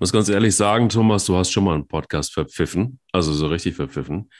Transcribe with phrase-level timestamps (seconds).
[0.00, 3.76] muss ganz ehrlich sagen, Thomas, du hast schon mal einen Podcast verpfiffen, also so richtig
[3.76, 4.30] verpfiffen.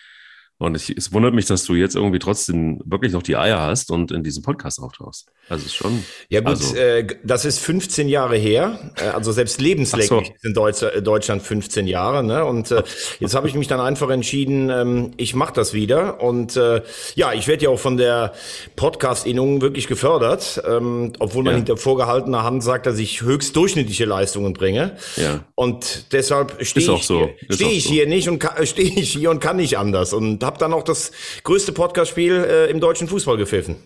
[0.59, 3.91] Und ich, es wundert mich, dass du jetzt irgendwie trotzdem wirklich noch die Eier hast
[3.91, 5.27] und in diesem Podcast auftauchst.
[5.51, 6.03] Also schon.
[6.31, 8.93] Ja gut, also, äh, das ist 15 Jahre her.
[8.97, 10.21] Äh, also selbst lebenslänglich so.
[10.21, 12.25] ist in Deutsch, äh, Deutschland 15 Jahre.
[12.25, 12.43] Ne?
[12.45, 12.83] Und äh,
[13.21, 16.23] jetzt habe ich mich dann einfach entschieden, ähm, ich mache das wieder.
[16.23, 16.81] Und äh,
[17.17, 18.33] ja, ich werde ja auch von der
[18.77, 21.57] Podcast-Innung wirklich gefördert, ähm, obwohl man Ja.
[21.59, 24.97] hinter vorgehaltener Hand sagt, dass ich höchst durchschnittliche Leistungen bringe.
[25.17, 25.45] Ja.
[25.55, 27.29] Und deshalb stehe Ist ich, so.
[27.49, 27.91] Ist auch ich so.
[27.91, 30.13] hier nicht und stehe ich hier und kann nicht anders.
[30.13, 31.13] Und habe dann auch das
[31.45, 33.77] größte Podcast-Spiel äh, im deutschen Fußball gepfiffen.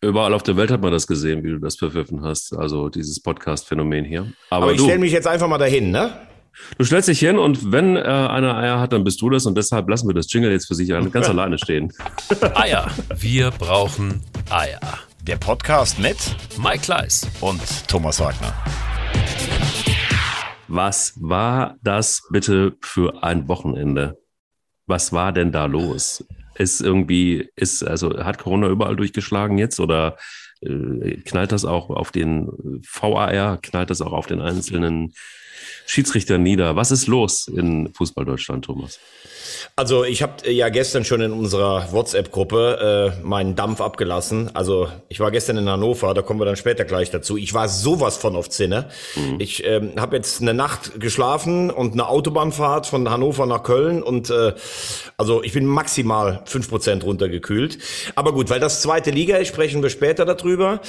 [0.00, 2.52] Überall auf der Welt hat man das gesehen, wie du das verpfiffen hast.
[2.56, 4.32] Also dieses Podcast-Phänomen hier.
[4.50, 6.26] Aber, Aber ich stelle mich jetzt einfach mal dahin, ne?
[6.78, 9.56] du stellst dich hin und wenn äh, einer Eier hat, dann bist du das und
[9.56, 11.92] deshalb lassen wir das Jingle jetzt für sich ganz alleine stehen.
[12.54, 12.90] Eier.
[13.14, 14.80] Wir brauchen Eier.
[15.22, 16.16] Der Podcast mit
[16.58, 17.28] Mike Kleiss.
[17.40, 18.54] und Thomas Wagner.
[20.68, 24.18] Was war das bitte für ein Wochenende?
[24.86, 26.24] Was war denn da los?
[26.54, 30.16] Ist irgendwie, ist, also hat Corona überall durchgeschlagen jetzt oder
[30.60, 32.48] äh, knallt das auch auf den
[32.82, 35.12] VAR, knallt das auch auf den einzelnen
[35.86, 36.76] Schiedsrichtern nieder?
[36.76, 39.00] Was ist los in Fußball-Deutschland, Thomas?
[39.76, 44.50] Also ich habe ja gestern schon in unserer WhatsApp-Gruppe äh, meinen Dampf abgelassen.
[44.54, 47.36] Also ich war gestern in Hannover, da kommen wir dann später gleich dazu.
[47.36, 48.88] Ich war sowas von auf Zinne.
[49.38, 54.30] Ich ähm, habe jetzt eine Nacht geschlafen und eine Autobahnfahrt von Hannover nach Köln und
[54.30, 54.54] äh,
[55.16, 57.78] also ich bin maximal fünf Prozent runtergekühlt.
[58.14, 60.80] Aber gut, weil das zweite Liga ist, sprechen wir später darüber.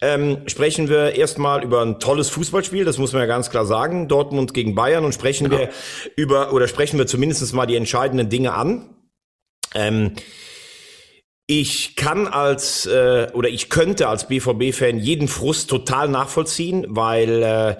[0.00, 4.08] Ähm, sprechen wir erstmal über ein tolles Fußballspiel, das muss man ja ganz klar sagen.
[4.08, 5.70] Dortmund gegen Bayern und sprechen wir
[6.16, 7.76] über, oder sprechen wir zumindest mal die
[8.06, 8.90] entscheidenden Dinge an.
[9.74, 10.12] Ähm,
[11.48, 17.76] ich kann als äh, oder ich könnte als BVB-Fan jeden Frust total nachvollziehen, weil äh,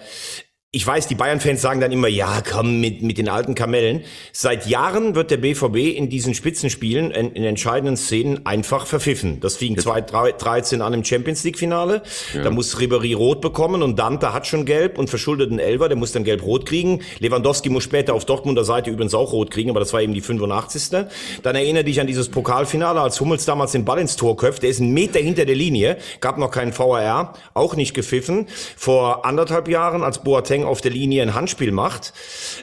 [0.77, 4.03] ich weiß, die Bayern-Fans sagen dann immer, ja, komm mit, mit den alten Kamellen.
[4.33, 9.41] Seit Jahren wird der BVB in diesen Spitzenspielen, in, in entscheidenden Szenen einfach verpfiffen.
[9.41, 12.03] Das fing 2013 an im Champions League-Finale.
[12.34, 15.97] Da muss Ribéry rot bekommen und Dante hat schon gelb und verschuldet einen Elfer, der
[15.97, 17.00] muss dann gelb-rot kriegen.
[17.21, 20.21] Lewandowski muss später auf Dortmunder Seite übrigens auch rot kriegen, aber das war eben die
[20.21, 21.06] 85.
[21.43, 24.62] Dann erinnere dich an dieses Pokalfinale, als Hummels damals den Ball ins Tor köpft.
[24.62, 28.47] Der ist einen Meter hinter der Linie, gab noch keinen VAR, auch nicht gepfiffen.
[28.77, 32.12] Vor anderthalb Jahren, als Boateng auf der Linie ein Handspiel macht.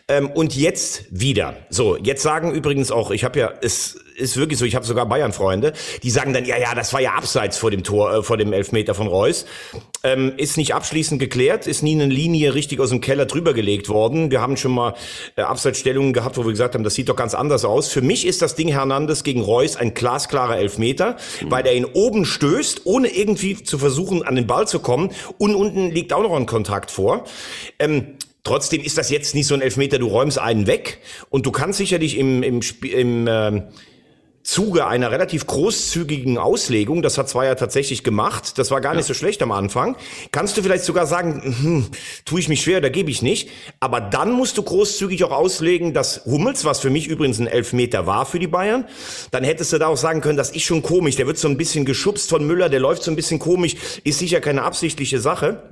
[0.07, 1.55] Ähm, und jetzt wieder.
[1.69, 5.05] So, jetzt sagen übrigens auch, ich habe ja, es ist wirklich so, ich habe sogar
[5.07, 8.37] Bayern-Freunde, die sagen dann, ja, ja, das war ja abseits vor dem Tor, äh, vor
[8.37, 9.45] dem Elfmeter von Reus.
[10.03, 13.89] Ähm, ist nicht abschließend geklärt, ist nie eine Linie richtig aus dem Keller drüber gelegt
[13.89, 14.31] worden.
[14.31, 14.95] Wir haben schon mal
[15.35, 17.87] äh, Abseitsstellungen gehabt, wo wir gesagt haben, das sieht doch ganz anders aus.
[17.87, 22.25] Für mich ist das Ding Hernandez gegen Reus ein glasklarer Elfmeter, weil er ihn oben
[22.25, 25.11] stößt, ohne irgendwie zu versuchen, an den Ball zu kommen.
[25.37, 27.23] Und unten liegt auch noch ein Kontakt vor.
[27.79, 30.99] Ähm, Trotzdem ist das jetzt nicht so ein Elfmeter, du räumst einen weg
[31.29, 33.63] und du kannst sicherlich im, im, Sp- im ähm,
[34.43, 39.13] Zuge einer relativ großzügigen Auslegung, das hat Zweier tatsächlich gemacht, das war gar nicht so
[39.13, 39.95] schlecht am Anfang,
[40.31, 41.87] kannst du vielleicht sogar sagen, hm,
[42.25, 43.49] tue ich mich schwer oder gebe ich nicht,
[43.79, 48.05] aber dann musst du großzügig auch auslegen, dass Hummels, was für mich übrigens ein Elfmeter
[48.05, 48.85] war für die Bayern,
[49.31, 51.57] dann hättest du da auch sagen können, das ist schon komisch, der wird so ein
[51.57, 55.63] bisschen geschubst von Müller, der läuft so ein bisschen komisch, ist sicher keine absichtliche Sache.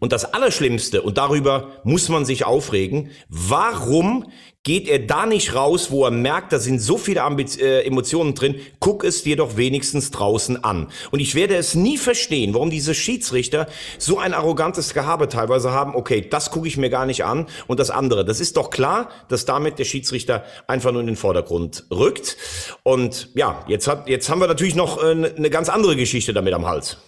[0.00, 4.24] Und das Allerschlimmste, und darüber muss man sich aufregen, warum
[4.62, 8.34] geht er da nicht raus, wo er merkt, da sind so viele Ambiz äh, Emotionen
[8.34, 10.88] drin, guck es dir doch wenigstens draußen an.
[11.10, 13.68] Und ich werde es nie verstehen, warum diese Schiedsrichter
[13.98, 17.80] so ein arrogantes Gehabe teilweise haben, okay, das gucke ich mir gar nicht an und
[17.80, 18.24] das andere.
[18.24, 22.36] Das ist doch klar, dass damit der Schiedsrichter einfach nur in den Vordergrund rückt.
[22.82, 26.52] Und ja, jetzt, hat, jetzt haben wir natürlich noch äh, eine ganz andere Geschichte damit
[26.52, 26.98] am Hals.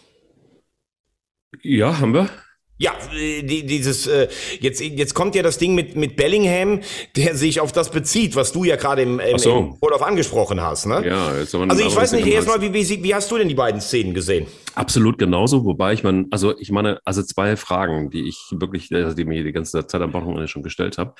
[1.63, 2.31] Ja, haben wir.
[2.79, 4.29] Ja, äh, die, dieses äh,
[4.61, 6.81] jetzt jetzt kommt ja das Ding mit mit Bellingham,
[7.17, 9.59] der sich auf das bezieht, was du ja gerade im, im, so.
[9.59, 11.07] im Vorlauf angesprochen hast, ne?
[11.07, 13.49] Ja, jetzt haben wir Also ich weiß nicht erstmal, wie, wie, wie hast du denn
[13.49, 14.47] die beiden Szenen gesehen?
[14.75, 19.15] Absolut genauso, wobei ich meine, also ich meine, also zwei Fragen, die ich wirklich, also
[19.15, 21.15] die mir die ganze Zeit am Wochenende schon gestellt habe.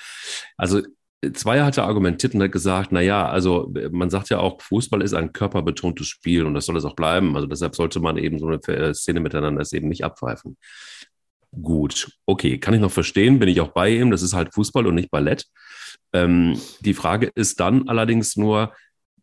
[0.57, 0.81] Also
[1.31, 5.13] Zweier hatte argumentiert und hat gesagt, na ja, also man sagt ja auch, Fußball ist
[5.13, 7.35] ein körperbetontes Spiel und das soll es auch bleiben.
[7.35, 10.57] Also deshalb sollte man eben so eine äh, Szene miteinander eben nicht abpfeifen.
[11.61, 14.09] Gut, okay, kann ich noch verstehen, bin ich auch bei ihm.
[14.11, 15.45] Das ist halt Fußball und nicht Ballett.
[16.13, 18.73] Ähm, die Frage ist dann allerdings nur,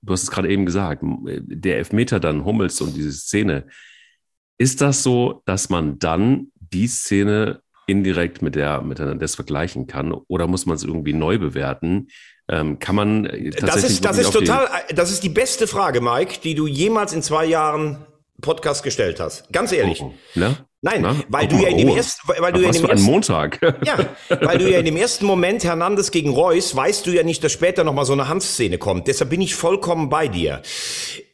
[0.02, 3.66] du hast es gerade eben gesagt, der Elfmeter dann Hummels und diese Szene.
[4.58, 9.86] Ist das so, dass man dann die Szene indirekt mit der mit der des vergleichen
[9.88, 12.08] kann oder muss man es irgendwie neu bewerten?
[12.48, 15.28] Ähm, kann man äh, Das tatsächlich ist das ist auf die- total das ist die
[15.28, 18.06] beste Frage, Mike, die du jemals in zwei Jahren
[18.40, 19.52] Podcast gestellt hast.
[19.52, 20.00] Ganz ehrlich.
[20.00, 20.14] Oh.
[20.36, 20.56] Ne?
[20.82, 21.96] Nein, Na, weil guck du ja in dem oh.
[21.96, 23.60] ersten, weil du ja in dem ersten, Montag.
[23.84, 23.98] ja,
[24.40, 27.52] weil du ja in dem ersten Moment Hernandez gegen Reus weißt du ja nicht, dass
[27.52, 29.06] später noch mal so eine Handszene kommt.
[29.06, 30.62] Deshalb bin ich vollkommen bei dir.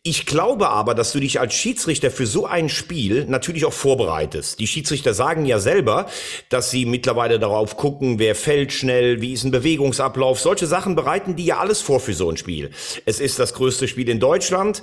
[0.03, 4.59] Ich glaube aber, dass du dich als Schiedsrichter für so ein Spiel natürlich auch vorbereitest.
[4.59, 6.07] Die Schiedsrichter sagen ja selber,
[6.49, 10.41] dass sie mittlerweile darauf gucken, wer fällt schnell, wie ist ein Bewegungsablauf.
[10.41, 12.71] Solche Sachen bereiten die ja alles vor für so ein Spiel.
[13.05, 14.83] Es ist das größte Spiel in Deutschland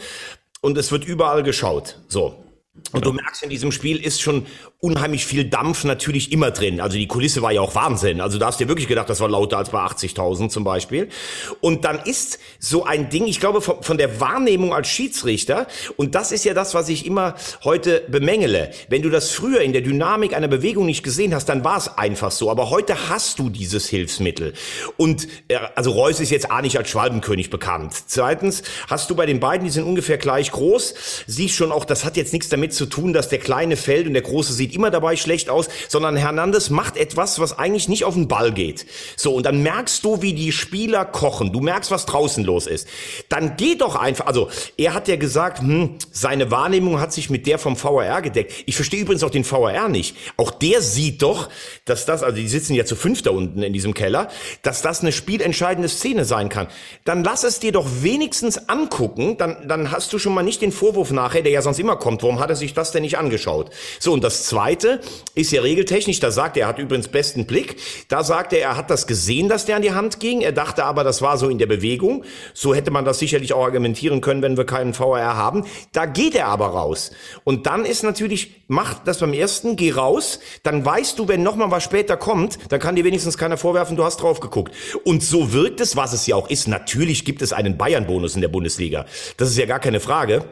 [0.61, 1.99] und es wird überall geschaut.
[2.07, 2.42] So.
[2.91, 4.47] Und du merkst, in diesem Spiel ist schon
[4.79, 6.81] unheimlich viel Dampf natürlich immer drin.
[6.81, 8.19] Also die Kulisse war ja auch Wahnsinn.
[8.19, 11.07] Also da hast du dir wirklich gedacht, das war lauter als bei 80.000 zum Beispiel.
[11.61, 15.67] Und dann ist so ein Ding, ich glaube, von, von der Wahrnehmung als Schiedsrichter,
[15.97, 18.71] und das ist ja das, was ich immer heute bemängele.
[18.89, 21.97] Wenn du das früher in der Dynamik einer Bewegung nicht gesehen hast, dann war es
[21.97, 22.49] einfach so.
[22.49, 24.53] Aber heute hast du dieses Hilfsmittel.
[24.97, 27.93] Und äh, also Reus ist jetzt auch nicht als Schwalbenkönig bekannt.
[28.07, 30.95] Zweitens hast du bei den beiden, die sind ungefähr gleich groß,
[31.27, 34.13] siehst schon auch, das hat jetzt nichts damit zu tun, dass der kleine fällt und
[34.13, 38.13] der große sieht immer dabei schlecht aus, sondern Hernandez macht etwas, was eigentlich nicht auf
[38.13, 38.85] den Ball geht.
[39.17, 41.51] So, und dann merkst du, wie die Spieler kochen.
[41.51, 42.87] Du merkst, was draußen los ist.
[43.29, 47.47] Dann geh doch einfach, also er hat ja gesagt, hm, seine Wahrnehmung hat sich mit
[47.47, 48.53] der vom VAR gedeckt.
[48.65, 50.15] Ich verstehe übrigens auch den VAR nicht.
[50.37, 51.49] Auch der sieht doch,
[51.85, 54.29] dass das, also die sitzen ja zu fünf da unten in diesem Keller,
[54.61, 56.67] dass das eine spielentscheidende Szene sein kann.
[57.03, 60.71] Dann lass es dir doch wenigstens angucken, dann, dann hast du schon mal nicht den
[60.71, 63.71] Vorwurf nachher, der ja sonst immer kommt, warum hat er sich das denn nicht angeschaut?
[63.99, 65.01] So, und das Zweite
[65.35, 67.77] ist ja regeltechnisch, da sagt er, er hat übrigens besten Blick,
[68.07, 70.85] da sagt er, er hat das gesehen, dass der an die Hand ging, er dachte
[70.85, 72.23] aber, das war so in der Bewegung,
[72.53, 76.35] so hätte man das sicherlich auch argumentieren können, wenn wir keinen VAR haben, da geht
[76.35, 77.11] er aber raus.
[77.43, 81.71] Und dann ist natürlich, mach das beim ersten, geh raus, dann weißt du, wenn nochmal
[81.71, 84.73] was später kommt, dann kann dir wenigstens keiner vorwerfen, du hast drauf geguckt.
[85.03, 88.41] Und so wirkt es, was es ja auch ist, natürlich gibt es einen Bayern-Bonus in
[88.41, 89.05] der Bundesliga,
[89.37, 90.43] das ist ja gar keine Frage.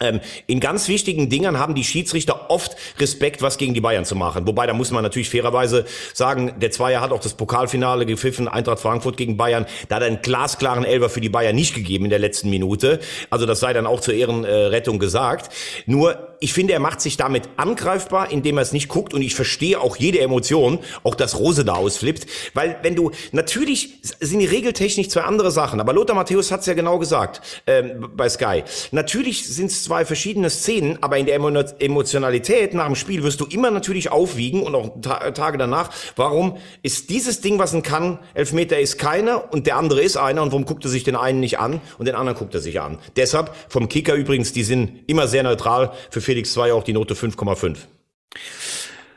[0.00, 4.16] Ähm, in ganz wichtigen Dingern haben die Schiedsrichter oft Respekt, was gegen die Bayern zu
[4.16, 4.46] machen.
[4.46, 5.84] Wobei, da muss man natürlich fairerweise
[6.14, 9.66] sagen, der Zweier hat auch das Pokalfinale gepfiffen, Eintracht Frankfurt gegen Bayern.
[9.88, 13.00] Da hat er einen glasklaren Elfer für die Bayern nicht gegeben in der letzten Minute.
[13.30, 15.52] Also das sei dann auch zur Ehrenrettung gesagt.
[15.86, 19.14] Nur, ich finde, er macht sich damit angreifbar, indem er es nicht guckt.
[19.14, 22.26] Und ich verstehe auch jede Emotion, auch dass Rose da ausflippt.
[22.52, 25.80] Weil wenn du, natürlich sind die regeltechnisch zwei andere Sachen.
[25.80, 28.64] Aber Lothar Matthäus hat es ja genau gesagt ähm, bei Sky.
[28.90, 33.40] Natürlich sind es zwei verschiedene Szenen, aber in der Emo Emotionalität nach dem Spiel wirst
[33.40, 37.82] du immer natürlich aufwiegen und auch ta Tage danach, warum ist dieses Ding, was ein
[37.82, 41.14] kann, Elfmeter ist keiner und der andere ist einer und warum guckt er sich den
[41.14, 42.98] einen nicht an und den anderen guckt er sich an.
[43.16, 47.12] Deshalb vom Kicker übrigens, die sind immer sehr neutral, für Felix 2 auch die Note
[47.12, 47.76] 5,5.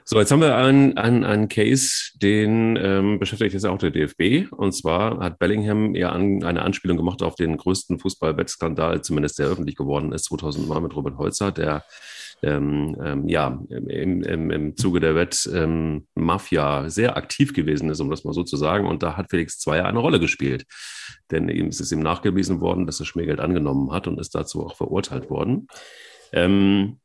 [0.04, 4.52] So, jetzt haben wir einen, einen, einen Case, den ähm, beschäftigt jetzt auch der DFB.
[4.52, 9.48] Und zwar hat Bellingham ja an, eine Anspielung gemacht auf den größten Fußballwettskandal, zumindest der
[9.48, 11.86] öffentlich geworden ist, 2009 mit Robert Holzer, der
[12.44, 18.10] ähm, ähm, ja, im, im, im Zuge der Wettmafia ähm, sehr aktiv gewesen ist, um
[18.10, 18.88] das mal so zu sagen.
[18.88, 20.66] Und da hat Felix Zweier eine Rolle gespielt.
[21.32, 24.66] Denn ihm ist es ihm nachgewiesen worden, dass er Schmiergeld angenommen hat und ist dazu
[24.66, 25.70] auch verurteilt worden.
[26.34, 27.00] Ähm,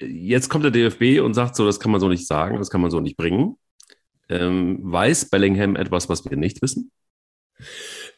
[0.00, 2.80] jetzt kommt der DFB und sagt so, das kann man so nicht sagen, das kann
[2.80, 3.56] man so nicht bringen.
[4.28, 6.90] Ähm, weiß Bellingham etwas, was wir nicht wissen?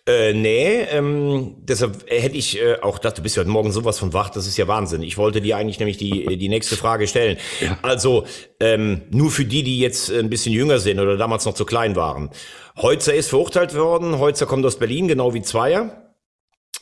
[0.06, 3.98] Äh, nee, ähm, deshalb hätte ich äh, auch gedacht, du bist ja heute Morgen sowas
[3.98, 5.02] von wach, das ist ja Wahnsinn.
[5.02, 7.36] Ich wollte dir eigentlich nämlich die, die nächste Frage stellen.
[7.60, 7.78] Ja.
[7.82, 8.26] Also,
[8.60, 11.96] ähm, nur für die, die jetzt ein bisschen jünger sind oder damals noch zu klein
[11.96, 12.30] waren.
[12.76, 16.09] Heutzer ist verurteilt worden, Heutzer kommt aus Berlin, genau wie Zweier.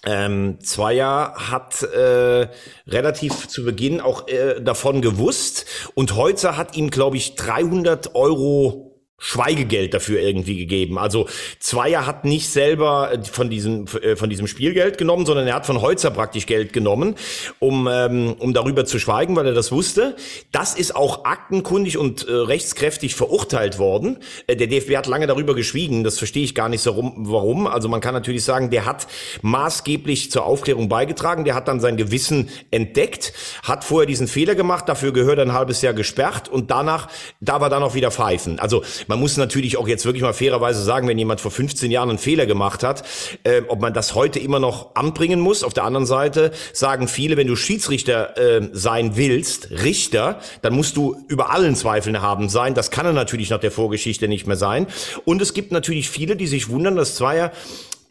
[0.07, 2.49] Ähm, Zweier hat äh,
[2.87, 5.67] relativ zu Beginn auch äh, davon gewusst.
[5.95, 10.97] Und Heutzer hat ihm, glaube ich, 300 Euro Schweigegeld dafür irgendwie gegeben.
[10.97, 11.27] Also
[11.59, 15.67] Zweier hat nicht selber äh, von diesem äh, von diesem Spielgeld genommen, sondern er hat
[15.67, 17.17] von Holzer praktisch Geld genommen,
[17.59, 20.15] um ähm, um darüber zu schweigen, weil er das wusste.
[20.53, 24.19] Das ist auch aktenkundig und äh, rechtskräftig verurteilt worden.
[24.49, 26.05] Der DFB hat lange darüber geschwiegen.
[26.05, 27.67] Das verstehe ich gar nicht so rum, warum.
[27.67, 29.09] Also man kann natürlich sagen, der hat
[29.43, 31.45] maßgeblich zur Aufklärung beigetragen.
[31.45, 33.33] Der hat dann sein Gewissen entdeckt,
[33.65, 34.89] hat vorher diesen Fehler gemacht.
[34.89, 37.09] Dafür gehört ein halbes Jahr gesperrt und danach
[37.41, 38.61] darf er dann auch wieder pfeifen.
[38.61, 42.11] Also man muss natürlich auch jetzt wirklich mal fairerweise sagen, wenn jemand vor 15 Jahren
[42.11, 43.05] einen Fehler gemacht hat,
[43.43, 45.65] äh, ob man das heute immer noch anbringen muss.
[45.65, 50.97] Auf der anderen Seite sagen viele, wenn du Schiedsrichter äh, sein willst, Richter, dann musst
[50.97, 52.75] du über allen Zweifeln haben sein.
[52.75, 54.87] Das kann er natürlich nach der Vorgeschichte nicht mehr sein.
[55.25, 57.50] Und es gibt natürlich viele, die sich wundern, dass Zweier,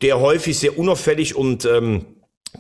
[0.02, 2.06] der häufig sehr unauffällig und ähm,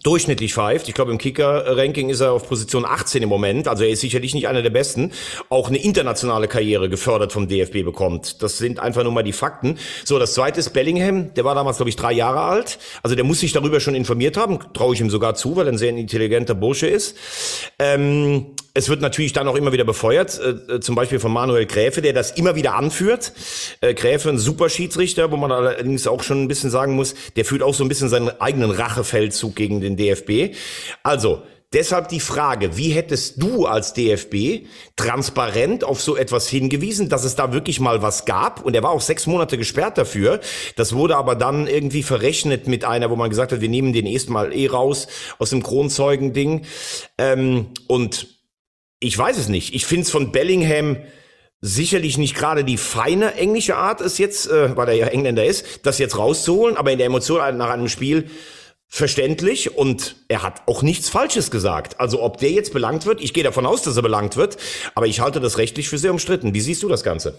[0.03, 0.88] durchschnittlich pfeift.
[0.88, 3.67] Ich glaube, im Kicker-Ranking ist er auf Position 18 im Moment.
[3.67, 5.12] Also er ist sicherlich nicht einer der Besten.
[5.50, 8.41] Auch eine internationale Karriere gefördert vom DFB bekommt.
[8.41, 9.77] Das sind einfach nur mal die Fakten.
[10.06, 11.34] So, das zweite ist Bellingham.
[11.34, 12.79] Der war damals, glaube ich, drei Jahre alt.
[13.03, 14.60] Also der muss sich darüber schon informiert haben.
[14.74, 17.15] Traue ich ihm sogar zu, weil er ein sehr intelligenter Bursche ist.
[17.79, 21.65] Ähm, es wird natürlich dann auch immer wieder befeuert, äh, äh, zum Beispiel von Manuel
[21.65, 23.34] Gräfe, der das immer wieder anführt.
[23.82, 27.44] Äh, Gräfe, ein super Schiedsrichter, wo man allerdings auch schon ein bisschen sagen muss, der
[27.44, 30.55] führt auch so ein bisschen seinen eigenen Rachefeldzug gegen den DFB.
[31.03, 31.43] Also,
[31.74, 37.36] Deshalb die Frage, wie hättest du als DFB transparent auf so etwas hingewiesen, dass es
[37.36, 38.63] da wirklich mal was gab?
[38.63, 40.39] Und er war auch sechs Monate gesperrt dafür.
[40.77, 44.05] Das wurde aber dann irgendwie verrechnet mit einer, wo man gesagt hat, wir nehmen den
[44.05, 45.07] erstmal eh raus
[45.39, 46.65] aus dem Kronzeugen-Ding.
[47.17, 48.27] Ähm, und
[49.01, 49.75] ich weiß es nicht.
[49.75, 50.96] Ich finde es von Bellingham
[51.60, 55.81] sicherlich nicht gerade die feine englische Art, es jetzt, äh, weil er ja Engländer ist,
[55.84, 58.29] das jetzt rauszuholen, aber in der Emotion nach einem Spiel
[58.88, 62.00] verständlich und er hat auch nichts Falsches gesagt.
[62.00, 64.58] Also ob der jetzt belangt wird, ich gehe davon aus, dass er belangt wird,
[64.96, 66.53] aber ich halte das rechtlich für sehr umstritten.
[66.53, 67.38] Wie siehst du das Ganze?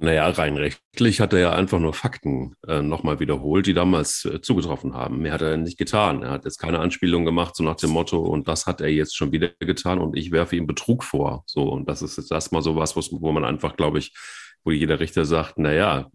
[0.00, 4.40] Naja, rein rechtlich hat er ja einfach nur Fakten äh, nochmal wiederholt, die damals äh,
[4.40, 5.18] zugetroffen haben.
[5.18, 6.22] Mehr hat er nicht getan.
[6.22, 9.16] Er hat jetzt keine Anspielung gemacht, so nach dem Motto, und das hat er jetzt
[9.16, 11.42] schon wieder getan und ich werfe ihm Betrug vor.
[11.46, 14.14] So, und das ist jetzt erstmal so was, wo man einfach, glaube ich,
[14.64, 16.10] wo jeder Richter sagt, naja,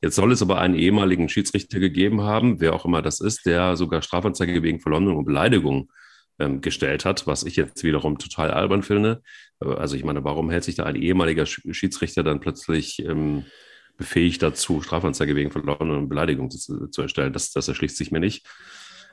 [0.00, 3.76] jetzt soll es aber einen ehemaligen Schiedsrichter gegeben haben, wer auch immer das ist, der
[3.76, 5.90] sogar Strafanzeige wegen Verleumdung und Beleidigung
[6.38, 9.22] ähm, gestellt hat, was ich jetzt wiederum total albern finde.
[9.60, 13.44] Also ich meine, warum hält sich da ein ehemaliger Schiedsrichter dann plötzlich ähm,
[13.98, 17.34] befähigt dazu, Strafanzeige wegen Verleumdung und Beleidigung zu, zu erstellen?
[17.34, 18.46] Das, das erschließt sich mir nicht.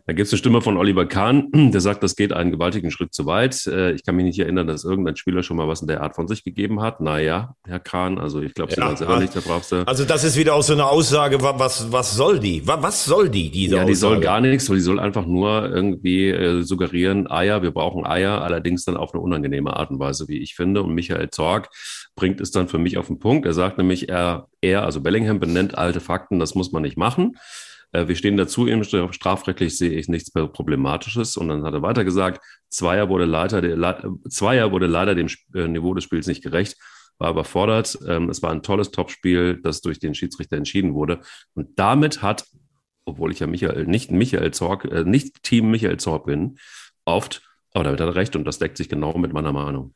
[0.07, 3.13] Da gibt es eine Stimme von Oliver Kahn, der sagt, das geht einen gewaltigen Schritt
[3.13, 3.67] zu weit.
[3.67, 6.15] Äh, ich kann mich nicht erinnern, dass irgendein Spieler schon mal was in der Art
[6.15, 7.01] von sich gegeben hat.
[7.01, 9.85] Naja, Herr Kahn, also ich glaube, Sie ja, ganz ehrlich, da brauchst du.
[9.85, 12.65] Also das ist wieder auch so eine Aussage, was, was soll die?
[12.65, 14.13] Was soll die, diese Ja, die Aussage?
[14.13, 18.41] soll gar nichts, weil die soll einfach nur irgendwie äh, suggerieren, Eier, wir brauchen Eier,
[18.41, 20.83] allerdings dann auf eine unangenehme Art und Weise, wie ich finde.
[20.83, 21.67] Und Michael Zorg
[22.15, 23.45] bringt es dann für mich auf den Punkt.
[23.45, 27.35] Er sagt nämlich, er, er, also Bellingham benennt alte Fakten, das muss man nicht machen.
[27.91, 31.37] Äh, wir stehen dazu, eben strafrechtlich sehe ich nichts Problematisches.
[31.37, 33.61] Und dann hat er weiter gesagt, Zweier wurde, Leiter,
[34.29, 36.77] Zweier wurde leider dem äh, Niveau des Spiels nicht gerecht,
[37.17, 37.97] war überfordert.
[38.07, 41.21] Ähm, es war ein tolles Topspiel, das durch den Schiedsrichter entschieden wurde.
[41.53, 42.45] Und damit hat,
[43.05, 46.57] obwohl ich ja Michael, nicht Michael Zorg, äh, nicht Team Michael Zorg bin,
[47.05, 47.41] oft,
[47.73, 49.93] aber damit hat er recht und das deckt sich genau mit meiner Meinung.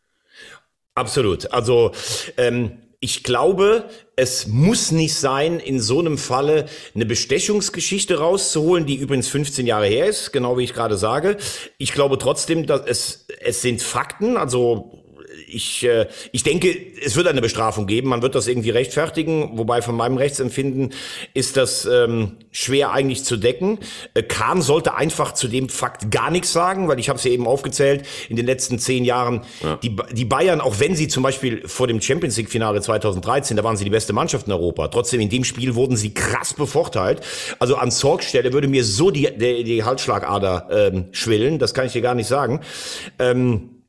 [0.94, 1.52] Absolut.
[1.54, 1.92] Also
[2.38, 8.96] ähm, ich glaube, es muss nicht sein, in so einem Falle eine Bestechungsgeschichte rauszuholen, die
[8.96, 11.38] übrigens 15 Jahre her ist, genau wie ich gerade sage.
[11.80, 15.01] Ich glaube trotzdem, dass es, es sind Fakten, also
[15.54, 18.10] ich, äh, ich denke, es wird eine Bestrafung geben.
[18.10, 19.58] Man wird das irgendwie rechtfertigen.
[19.58, 20.94] Wobei von meinem Rechtsempfinden
[21.34, 23.80] ist das ähm, schwer eigentlich zu decken.
[24.14, 27.32] Äh, Kahn sollte einfach zu dem Fakt gar nichts sagen, weil ich habe es ja
[27.32, 29.78] eben aufgezählt, in den letzten zehn Jahren, ja.
[29.78, 33.78] die, die Bayern, auch wenn sie zum Beispiel vor dem Champions League-Finale 2013, da waren
[33.78, 37.22] sie die beste Mannschaft in Europa, trotzdem in dem Spiel wurden sie krass bevorteilt.
[37.60, 41.86] Also an Zorg Stelle würde mir so die, die, die Halsschlagader ähm, schwillen, das kann
[41.86, 42.62] ich dir gar nicht sagen.
[43.20, 43.81] Ähm,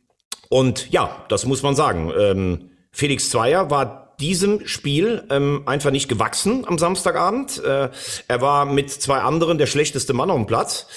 [0.52, 2.12] und ja, das muss man sagen.
[2.14, 7.64] Ähm, Felix Zweier war diesem Spiel ähm, einfach nicht gewachsen am Samstagabend.
[7.64, 7.88] Äh,
[8.28, 10.88] er war mit zwei anderen der schlechteste Mann auf dem Platz.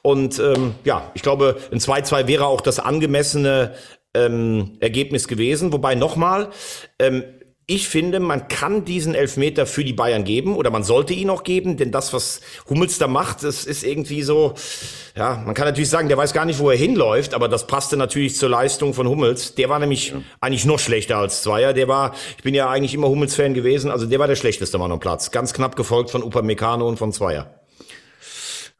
[0.00, 3.74] Und ähm, ja, ich glaube, ein 2-2 wäre auch das angemessene
[4.14, 5.74] ähm, Ergebnis gewesen.
[5.74, 6.48] Wobei nochmal,
[6.98, 7.22] ähm,
[7.74, 11.42] ich finde, man kann diesen Elfmeter für die Bayern geben oder man sollte ihn auch
[11.42, 14.52] geben, denn das, was Hummels da macht, das ist irgendwie so,
[15.16, 17.96] ja, man kann natürlich sagen, der weiß gar nicht, wo er hinläuft, aber das passte
[17.96, 19.54] natürlich zur Leistung von Hummels.
[19.54, 20.20] Der war nämlich ja.
[20.42, 21.72] eigentlich noch schlechter als Zweier.
[21.72, 24.92] Der war, ich bin ja eigentlich immer Hummels-Fan gewesen, also der war der schlechteste Mann
[24.92, 25.30] am Platz.
[25.30, 27.61] Ganz knapp gefolgt von Upamecano und von Zweier.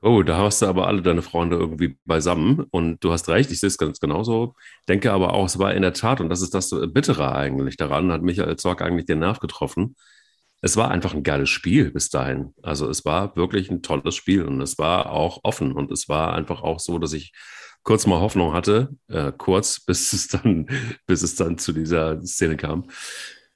[0.05, 2.67] Oh, da hast du aber alle deine Freunde irgendwie beisammen.
[2.71, 4.57] Und du hast recht, ich sehe es ganz genauso.
[4.89, 8.11] Denke aber auch, es war in der Tat, und das ist das Bittere eigentlich daran,
[8.11, 9.95] hat Michael Zorg eigentlich den Nerv getroffen.
[10.61, 12.53] Es war einfach ein geiles Spiel bis dahin.
[12.63, 16.35] Also es war wirklich ein tolles Spiel und es war auch offen und es war
[16.35, 17.33] einfach auch so, dass ich
[17.85, 20.67] kurz mal Hoffnung hatte, äh, kurz, bis es dann,
[21.07, 22.89] bis es dann zu dieser Szene kam,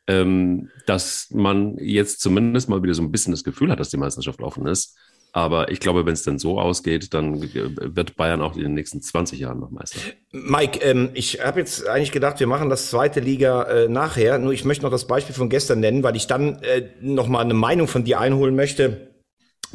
[0.06, 3.96] ähm, dass man jetzt zumindest mal wieder so ein bisschen das Gefühl hat, dass die
[3.96, 4.96] Meisterschaft offen ist.
[5.36, 9.02] Aber ich glaube, wenn es denn so ausgeht, dann wird Bayern auch in den nächsten
[9.02, 9.98] 20 Jahren noch Meister.
[10.32, 14.38] Mike, ähm, ich habe jetzt eigentlich gedacht, wir machen das zweite Liga äh, nachher.
[14.38, 17.40] Nur ich möchte noch das Beispiel von gestern nennen, weil ich dann äh, noch mal
[17.40, 19.10] eine Meinung von dir einholen möchte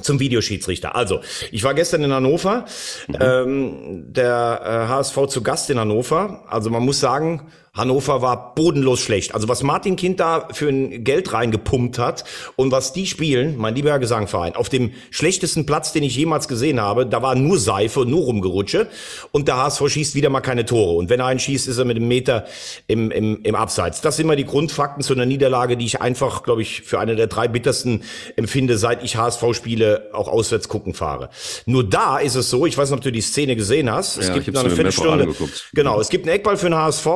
[0.01, 0.96] zum Videoschiedsrichter.
[0.96, 1.20] Also,
[1.51, 2.65] ich war gestern in Hannover,
[3.08, 3.18] mhm.
[3.20, 6.44] ähm, der äh, HSV zu Gast in Hannover.
[6.48, 9.34] Also man muss sagen, Hannover war bodenlos schlecht.
[9.34, 12.25] Also was Martin Kind da für ein Geld reingepumpt hat
[12.58, 16.82] und was die spielen, mein lieber Gesangverein, auf dem schlechtesten Platz, den ich jemals gesehen
[16.82, 18.88] habe, da war nur Seife und nur Rumgerutsche
[19.32, 20.98] und der HSV schießt wieder mal keine Tore.
[20.98, 22.44] Und wenn er einen schießt, ist er mit einem Meter
[22.88, 24.01] im, im, im Abseits.
[24.01, 27.16] Das sind immer die Grundfakten zu einer Niederlage, die ich einfach, glaube ich, für eine
[27.16, 28.04] der drei bittersten
[28.36, 31.30] empfinde, seit ich HSV-Spiele auch auswärts gucken fahre.
[31.66, 34.18] Nur da ist es so, ich weiß nicht, ob du die Szene gesehen hast.
[34.18, 35.30] Es Ja, gibt ich eine Viertelstunde.
[35.74, 37.08] Genau, es gibt einen Eckball für den HSV.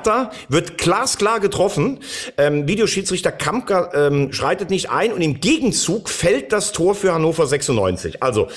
[0.00, 1.98] Jatta wird glasklar getroffen.
[2.38, 7.46] Ähm, Videoschiedsrichter Kampka ähm, schreitet nicht ein und im Gegenzug fällt das Tor für Hannover
[7.46, 8.22] 96.
[8.22, 8.48] Also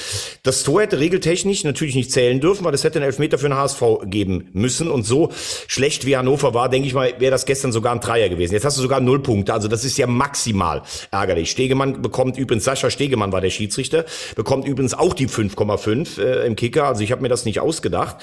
[0.44, 3.58] das Tor hätte regeltechnisch natürlich nicht zählen dürfen, weil es hätte einen Elfmeter für den
[3.58, 4.90] HSV geben müssen.
[4.90, 5.32] Und so
[5.68, 8.54] schlecht wie Hannover war, denke ich mal, wäre das gestern sogar ein Dreier gewesen.
[8.54, 9.54] Jetzt hast du sogar null Punkte.
[9.54, 11.52] Also das ist ja maximal ärgerlich.
[11.52, 16.56] Stegemann bekommt übrigens, Sascha Stegemann war der Schiedsrichter, bekommt übrigens auch die 5,5 äh, im
[16.56, 16.86] Kicker.
[16.86, 18.18] Also ich habe mir das nicht ausgedacht.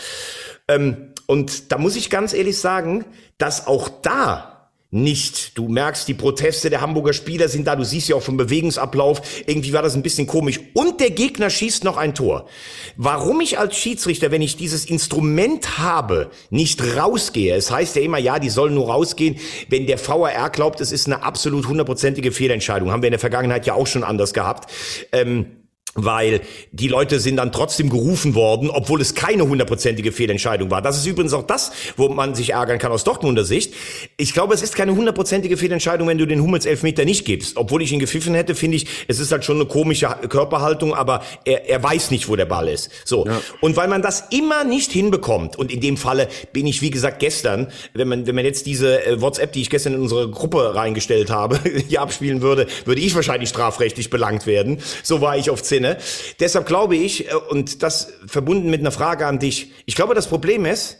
[0.69, 3.05] Ähm, und da muss ich ganz ehrlich sagen,
[3.39, 5.57] dass auch da nicht.
[5.57, 7.77] Du merkst, die Proteste der Hamburger Spieler sind da.
[7.77, 9.23] Du siehst ja auch vom Bewegungsablauf.
[9.47, 10.59] Irgendwie war das ein bisschen komisch.
[10.75, 12.49] Und der Gegner schießt noch ein Tor.
[12.97, 17.55] Warum ich als Schiedsrichter, wenn ich dieses Instrument habe, nicht rausgehe?
[17.55, 19.37] Es heißt ja immer, ja, die sollen nur rausgehen,
[19.69, 22.91] wenn der VAR glaubt, es ist eine absolut hundertprozentige Fehlentscheidung.
[22.91, 24.69] Haben wir in der Vergangenheit ja auch schon anders gehabt.
[25.13, 25.60] Ähm,
[25.95, 26.41] weil
[26.73, 30.83] die Leute sind dann trotzdem gerufen worden, obwohl es keine hundertprozentige Fehlentscheidung war.
[30.83, 33.75] Das ist übrigens auch das, wo man sich ärgern kann aus Dortmunder Sicht.
[34.17, 37.57] Ich glaube, es ist keine hundertprozentige Fehlentscheidung, wenn du den Hummels Elfmeter nicht gibst.
[37.57, 41.23] Obwohl ich ihn gepfiffen hätte, finde ich, es ist halt schon eine komische Körperhaltung, aber
[41.45, 42.91] er, er weiß nicht, wo der Ball ist.
[43.05, 43.27] So.
[43.61, 47.19] Und weil man das immer nicht hinbekommt, und in dem Falle bin ich, wie gesagt,
[47.19, 50.75] gestern, wenn man, wenn man jetzt diese äh, WhatsApp, die ich gestern in unsere Gruppe
[50.75, 54.79] reingestellt habe, hier abspielen würde, würde ich wahrscheinlich strafrechtlich belangt werden.
[55.03, 55.97] So war ich auf Zinne.
[56.39, 60.29] Deshalb glaube ich, äh, und das verbunden mit einer Frage an dich, ich glaube, das
[60.29, 60.99] Problem ist,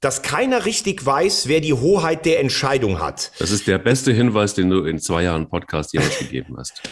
[0.00, 3.32] dass keiner richtig weiß, wer die Hoheit der Entscheidung hat.
[3.38, 6.82] Das ist der beste Hinweis, den du in zwei Jahren Podcast jemals gegeben hast.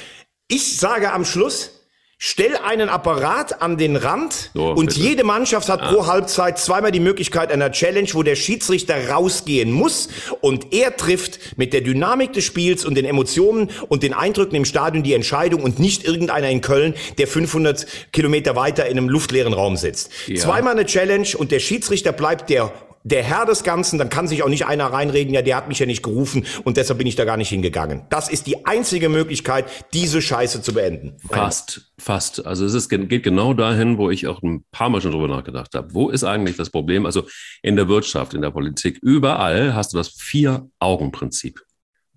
[0.48, 1.81] Ich sage am Schluss,
[2.24, 5.00] stell einen Apparat an den Rand So, und bitte.
[5.00, 10.08] jede Mannschaft hat pro Halbzeit zweimal die Möglichkeit einer Challenge, wo der Schiedsrichter rausgehen muss
[10.40, 14.64] und er trifft mit der Dynamik des Spiels und den Emotionen und den Eindrücken im
[14.64, 19.52] Stadion die Entscheidung und nicht irgendeiner in Köln, der 500 Kilometer weiter in einem luftleeren
[19.52, 20.10] Raum sitzt.
[20.28, 20.36] Ja.
[20.36, 22.72] Zweimal eine Challenge und der Schiedsrichter bleibt der
[23.04, 25.78] der Herr des Ganzen, dann kann sich auch nicht einer reinreden, ja, der hat mich
[25.78, 28.02] ja nicht gerufen und deshalb bin ich da gar nicht hingegangen.
[28.10, 31.16] Das ist die einzige Möglichkeit, diese Scheiße zu beenden.
[31.28, 32.46] Fast, fast.
[32.46, 35.74] Also es ist, geht genau dahin, wo ich auch ein paar Mal schon drüber nachgedacht
[35.74, 35.92] habe.
[35.94, 37.06] Wo ist eigentlich das Problem?
[37.06, 37.26] Also
[37.62, 41.60] in der Wirtschaft, in der Politik, überall hast du das Vier-Augen-Prinzip.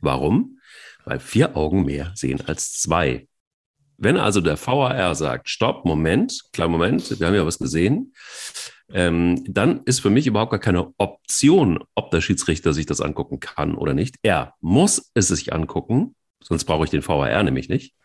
[0.01, 0.60] Warum?
[1.05, 3.27] Weil vier Augen mehr sehen als zwei.
[3.97, 8.13] Wenn also der VAR sagt, stopp, Moment, kleinen Moment, wir haben ja was gesehen,
[8.91, 13.39] ähm, dann ist für mich überhaupt gar keine Option, ob der Schiedsrichter sich das angucken
[13.39, 14.15] kann oder nicht.
[14.21, 17.95] Er muss es sich angucken, sonst brauche ich den VAR nämlich nicht.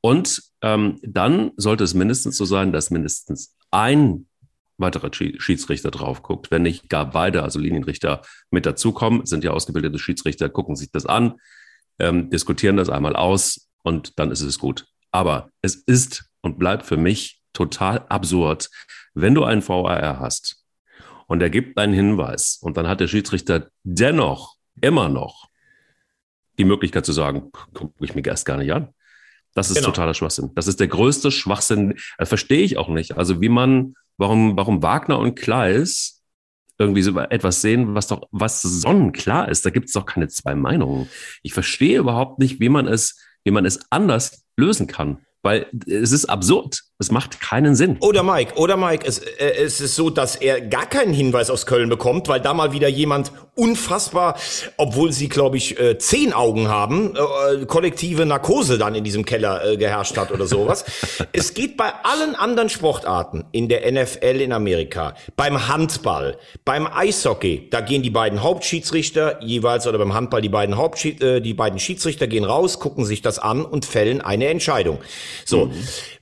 [0.00, 4.26] Und ähm, dann sollte es mindestens so sein, dass mindestens ein
[4.78, 9.50] weiterer Schi- Schiedsrichter drauf guckt, wenn nicht gar beide, also Linienrichter, mit dazukommen, sind ja
[9.50, 11.40] ausgebildete Schiedsrichter, gucken sich das an,
[11.98, 14.86] ähm, diskutieren das einmal aus und dann ist es gut.
[15.10, 18.70] Aber es ist und bleibt für mich total absurd,
[19.14, 20.62] wenn du einen VAR hast
[21.26, 25.48] und er gibt einen Hinweis und dann hat der Schiedsrichter dennoch immer noch
[26.58, 28.88] die Möglichkeit zu sagen, gucke ich mir erst gar nicht an.
[29.54, 29.86] Das ist Genau.
[29.88, 30.50] totaler Schwachsinn.
[30.54, 31.94] Das ist der größte Schwachsinn.
[32.18, 33.16] Das verstehe ich auch nicht.
[33.16, 36.22] Also wie man, warum, warum Wagner und Kleis
[36.78, 39.64] irgendwie so etwas sehen, was doch, was sonnenklar ist.
[39.64, 41.08] Da gibt es doch keine zwei Meinungen.
[41.42, 45.24] Ich verstehe überhaupt nicht, wie man es, wie man es anders lösen kann.
[45.42, 46.82] Weil es ist absurd.
[46.98, 47.98] Es macht keinen Sinn.
[48.00, 51.66] Oder Mike, oder Mike, es, äh, es ist so, dass er gar keinen Hinweis aus
[51.66, 54.38] Köln bekommt, weil da mal wieder jemand unfassbar,
[54.78, 59.62] obwohl sie, glaube ich, äh, zehn Augen haben, äh, kollektive Narkose dann in diesem Keller
[59.64, 60.86] äh, geherrscht hat oder sowas.
[61.32, 67.68] es geht bei allen anderen Sportarten in der NFL in Amerika, beim Handball, beim Eishockey,
[67.70, 71.78] da gehen die beiden Hauptschiedsrichter jeweils oder beim Handball die beiden Hauptschied, äh, die beiden
[71.78, 74.98] Schiedsrichter gehen raus, gucken sich das an und fällen eine Entscheidung.
[75.44, 75.70] So,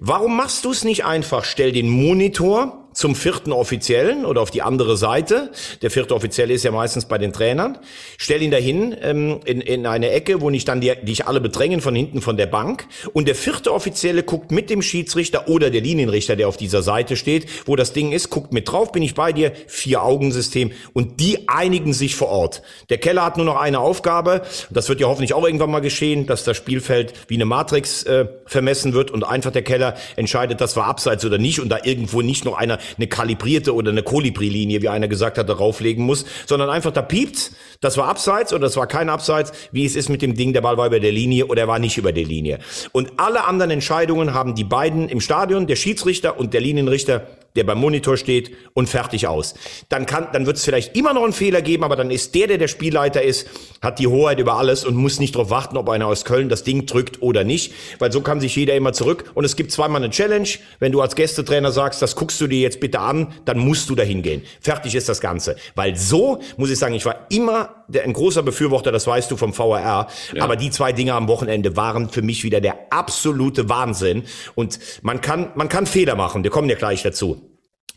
[0.00, 1.44] warum machst du es nicht einfach?
[1.44, 5.50] Stell den Monitor zum vierten Offiziellen oder auf die andere Seite.
[5.82, 7.78] Der vierte Offizielle ist ja meistens bei den Trainern.
[8.16, 11.80] Stell ihn dahin ähm, in, in eine Ecke, wo nicht dann die, dich alle bedrängen
[11.80, 12.86] von hinten von der Bank.
[13.12, 17.16] Und der vierte Offizielle guckt mit dem Schiedsrichter oder der Linienrichter, der auf dieser Seite
[17.16, 20.70] steht, wo das Ding ist, guckt mit drauf, bin ich bei dir, Vier-Augen-System.
[20.92, 22.62] Und die einigen sich vor Ort.
[22.90, 24.42] Der Keller hat nur noch eine Aufgabe.
[24.70, 28.26] Das wird ja hoffentlich auch irgendwann mal geschehen, dass das Spielfeld wie eine Matrix äh,
[28.46, 32.22] vermessen wird und einfach der Keller entscheidet, das war abseits oder nicht und da irgendwo
[32.22, 36.24] nicht noch einer eine kalibrierte oder eine Kolibri-Linie, wie einer gesagt hat, darauf legen muss,
[36.46, 40.08] sondern einfach da piept, das war abseits oder das war kein Abseits, wie es ist
[40.08, 42.24] mit dem Ding, der Ball war über der Linie oder er war nicht über der
[42.24, 42.58] Linie.
[42.92, 47.64] Und alle anderen Entscheidungen haben die beiden im Stadion, der Schiedsrichter und der Linienrichter der
[47.64, 49.54] beim Monitor steht und fertig aus.
[49.88, 52.48] Dann kann, dann wird es vielleicht immer noch einen Fehler geben, aber dann ist der,
[52.48, 53.48] der der Spielleiter ist,
[53.80, 56.64] hat die Hoheit über alles und muss nicht darauf warten, ob einer aus Köln das
[56.64, 59.30] Ding drückt oder nicht, weil so kann sich jeder immer zurück.
[59.34, 60.48] Und es gibt zweimal eine Challenge.
[60.80, 63.94] Wenn du als Gästetrainer sagst, das guckst du dir jetzt bitte an, dann musst du
[63.94, 64.42] dahin gehen.
[64.60, 65.56] Fertig ist das Ganze.
[65.76, 69.52] Weil so, muss ich sagen, ich war immer ein großer Befürworter, das weißt du vom
[69.52, 70.42] VRR, ja.
[70.42, 74.24] aber die zwei Dinge am Wochenende waren für mich wieder der absolute Wahnsinn.
[74.54, 77.43] Und man kann, man kann Fehler machen, wir kommen ja gleich dazu.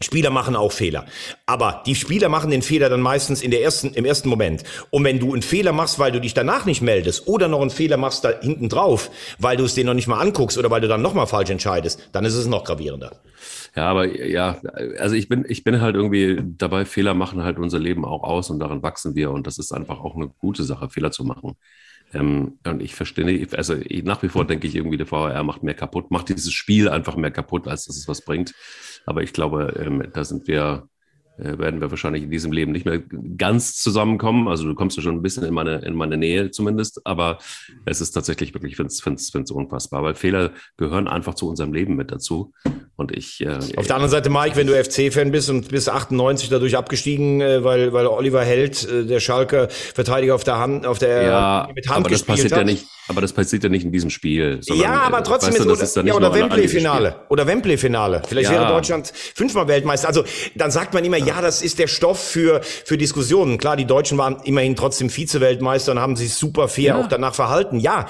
[0.01, 1.05] Spieler machen auch Fehler.
[1.45, 4.63] Aber die Spieler machen den Fehler dann meistens in der ersten, im ersten Moment.
[4.91, 7.71] Und wenn du einen Fehler machst, weil du dich danach nicht meldest oder noch einen
[7.71, 10.81] Fehler machst da hinten drauf, weil du es dir noch nicht mal anguckst oder weil
[10.81, 13.21] du dann nochmal falsch entscheidest, dann ist es noch gravierender.
[13.75, 14.59] Ja, aber ja,
[14.99, 18.49] also ich bin, ich bin halt irgendwie dabei, Fehler machen halt unser Leben auch aus
[18.49, 21.55] und daran wachsen wir und das ist einfach auch eine gute Sache, Fehler zu machen.
[22.13, 25.63] Ähm, und ich verstehe also ich, nach wie vor denke ich irgendwie, der VR macht
[25.63, 28.53] mehr kaputt, macht dieses Spiel einfach mehr kaputt, als dass es was bringt.
[29.07, 30.89] Aber ich glaube, ähm, da sind wir,
[31.37, 32.99] werden wir wahrscheinlich in diesem Leben nicht mehr
[33.37, 34.47] ganz zusammenkommen.
[34.47, 37.37] Also du kommst ja schon ein bisschen in meine, in meine Nähe zumindest, aber
[37.85, 41.95] es ist tatsächlich wirklich, ich finde es unfassbar, weil Fehler gehören einfach zu unserem Leben
[41.95, 42.53] mit dazu.
[42.97, 43.41] Und ich.
[43.41, 47.41] Äh, Auf der anderen Seite, Mike, wenn du FC-Fan bist und bis 98 dadurch abgestiegen,
[47.41, 51.69] äh, weil, weil Oliver Held, äh, der Schalke Verteidiger auf der Hand, auf der ja,
[51.75, 52.59] mit Hand aber das passiert hat.
[52.59, 52.87] ja nicht.
[53.09, 54.57] Aber das passiert ja nicht in diesem Spiel.
[54.61, 57.15] Sondern, ja, aber trotzdem weißt du, ist, oder, ja, oder Wembley-Finale.
[57.29, 58.23] Oder Wembley-Finale.
[58.27, 58.59] Vielleicht ja.
[58.59, 60.09] wäre Deutschland fünfmal Weltmeister.
[60.09, 61.41] Also dann sagt man immer, ja.
[61.41, 63.57] das ist der Stoff für, für Diskussionen.
[63.57, 67.01] Klar, die Deutschen waren immerhin trotzdem Vize-Weltmeister und haben sich super fair ja.
[67.01, 67.79] auch danach verhalten.
[67.79, 68.07] Ja,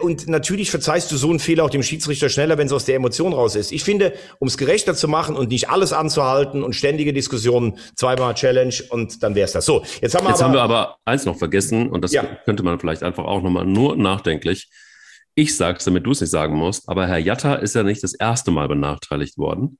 [0.00, 2.96] und natürlich verzeihst du so einen Fehler auch dem Schiedsrichter schneller, wenn es aus der
[2.96, 3.72] Emotion raus ist.
[3.72, 8.34] Ich finde, um es gerechter zu machen und nicht alles anzuhalten und ständige Diskussionen, zweimal
[8.34, 9.64] Challenge und dann wäre es das.
[9.66, 12.24] So, jetzt haben wir jetzt aber, haben wir aber eins noch vergessen und das ja.
[12.44, 14.68] könnte man vielleicht einfach auch nochmal nur nachdenklich.
[15.34, 18.02] Ich sage es, damit du es nicht sagen musst, aber Herr Jatta ist ja nicht
[18.02, 19.78] das erste Mal benachteiligt worden.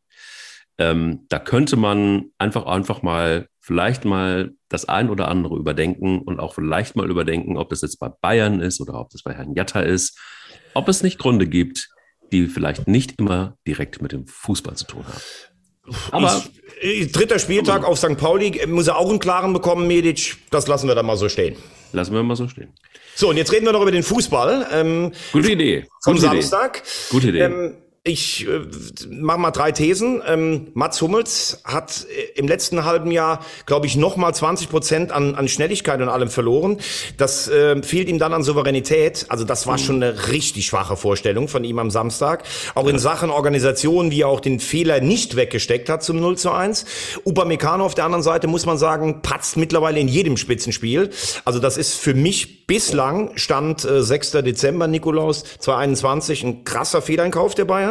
[0.79, 6.41] Ähm, da könnte man einfach einfach mal vielleicht mal das ein oder andere überdenken und
[6.41, 9.55] auch vielleicht mal überdenken, ob das jetzt bei Bayern ist oder ob das bei Herrn
[9.55, 10.19] Jatta ist,
[10.75, 11.88] ob es nicht Gründe gibt,
[12.33, 15.21] die vielleicht nicht immer direkt mit dem Fußball zu tun haben.
[16.12, 16.43] Aber
[16.81, 18.17] ich, dritter Spieltag auf St.
[18.17, 20.37] Pauli, muss er auch einen klaren bekommen, Medic.
[20.51, 21.57] Das lassen wir da mal so stehen.
[21.93, 22.75] Lassen wir mal so stehen.
[23.14, 24.67] So, und jetzt reden wir noch über den Fußball.
[24.73, 25.87] Ähm, Gute Idee.
[26.05, 26.79] Vom Gute Samstag.
[26.79, 27.11] Idee.
[27.11, 27.41] Gute Idee.
[27.41, 28.61] Ähm, ich äh,
[29.11, 30.22] mache mal drei Thesen.
[30.26, 35.12] Ähm, Mats Hummels hat äh, im letzten halben Jahr, glaube ich, noch mal 20 Prozent
[35.12, 36.78] an, an Schnelligkeit und allem verloren.
[37.16, 39.26] Das äh, fehlt ihm dann an Souveränität.
[39.28, 42.44] Also das war schon eine richtig schwache Vorstellung von ihm am Samstag.
[42.74, 46.50] Auch in Sachen Organisation, wie er auch den Fehler nicht weggesteckt hat zum 0 zu
[46.50, 46.87] 1.
[47.24, 51.11] Upamecano auf der anderen Seite, muss man sagen, patzt mittlerweile in jedem Spitzenspiel.
[51.44, 54.32] Also das ist für mich bislang, Stand äh, 6.
[54.32, 57.88] Dezember, Nikolaus 2021, ein krasser Fehleinkauf der Bayern.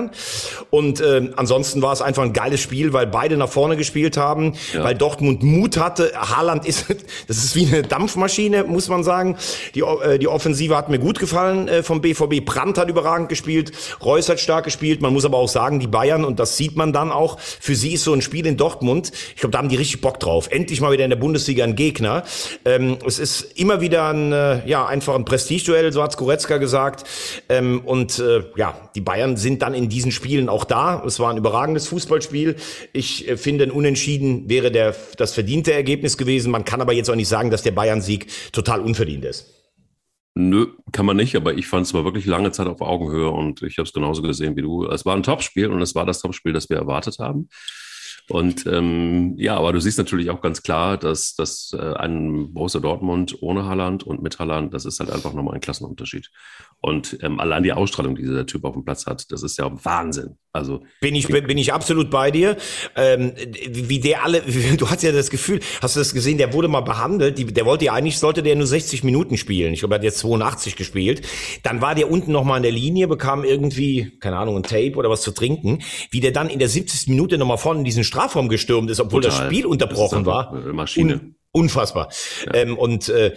[0.70, 4.54] Und äh, ansonsten war es einfach ein geiles Spiel, weil beide nach vorne gespielt haben,
[4.74, 4.84] ja.
[4.84, 6.12] weil Dortmund Mut hatte.
[6.16, 6.86] Haaland ist,
[7.28, 9.38] das ist wie eine Dampfmaschine, muss man sagen.
[9.76, 12.46] Die, äh, die Offensive hat mir gut gefallen äh, vom BVB.
[12.46, 13.72] Brandt hat überragend gespielt,
[14.04, 15.02] Reus hat stark gespielt.
[15.02, 17.94] Man muss aber auch sagen, die Bayern, und das sieht man dann auch, für sie
[17.94, 20.50] ist so ein Spiel in Dortmund, ich glaube, da haben die richtig Bock drauf.
[20.52, 22.24] Endlich mal wieder in der Bundesliga ein Gegner.
[22.66, 27.06] Ähm, es ist immer wieder ein, äh, ja, einfach ein Prestigeduell, so hat Goretzka gesagt.
[27.50, 31.04] Ähm, und äh, ja, die Bayern sind dann in diesen Spielen auch da.
[31.06, 32.56] Es war ein überragendes Fußballspiel.
[32.94, 36.52] Ich äh, finde, ein Unentschieden wäre der, das verdiente Ergebnis gewesen.
[36.52, 39.54] Man kann aber jetzt auch nicht sagen, dass der Bayern-Sieg total unverdient ist.
[40.40, 43.64] Nö, kann man nicht, aber ich fand es war wirklich lange Zeit auf Augenhöhe und
[43.64, 44.86] ich habe es genauso gesehen wie du.
[44.86, 47.50] Es war ein Topspiel und es war das Topspiel, das wir erwartet haben.
[48.30, 52.82] Und ähm, ja, aber du siehst natürlich auch ganz klar, dass, dass äh, ein Borussia
[52.82, 56.30] Dortmund ohne Haaland und mit Haaland, das ist halt einfach nochmal ein Klassenunterschied.
[56.80, 59.70] Und ähm, allein die Ausstrahlung, die dieser Typ auf dem Platz hat, das ist ja
[59.84, 60.38] Wahnsinn.
[60.54, 62.56] Also bin ich bin ich absolut bei dir.
[62.96, 63.34] Ähm,
[63.70, 64.42] wie der alle,
[64.78, 66.38] du hast ja das Gefühl, hast du das gesehen?
[66.38, 67.38] Der wurde mal behandelt.
[67.40, 69.74] Die, der wollte ja eigentlich sollte der nur 60 Minuten spielen.
[69.74, 71.28] Ich glaube, er hat jetzt 82 gespielt.
[71.64, 74.96] Dann war der unten noch mal an der Linie, bekam irgendwie keine Ahnung ein Tape
[74.96, 75.80] oder was zu trinken.
[76.12, 77.08] Wie der dann in der 70.
[77.08, 79.40] Minute noch mal vorne in diesen Strafraum gestürmt ist, obwohl Total.
[79.40, 80.54] das Spiel unterbrochen das war.
[80.74, 81.14] Maschine.
[81.14, 82.10] Un unfassbar.
[82.46, 82.54] Ja.
[82.54, 83.34] Ähm, und äh,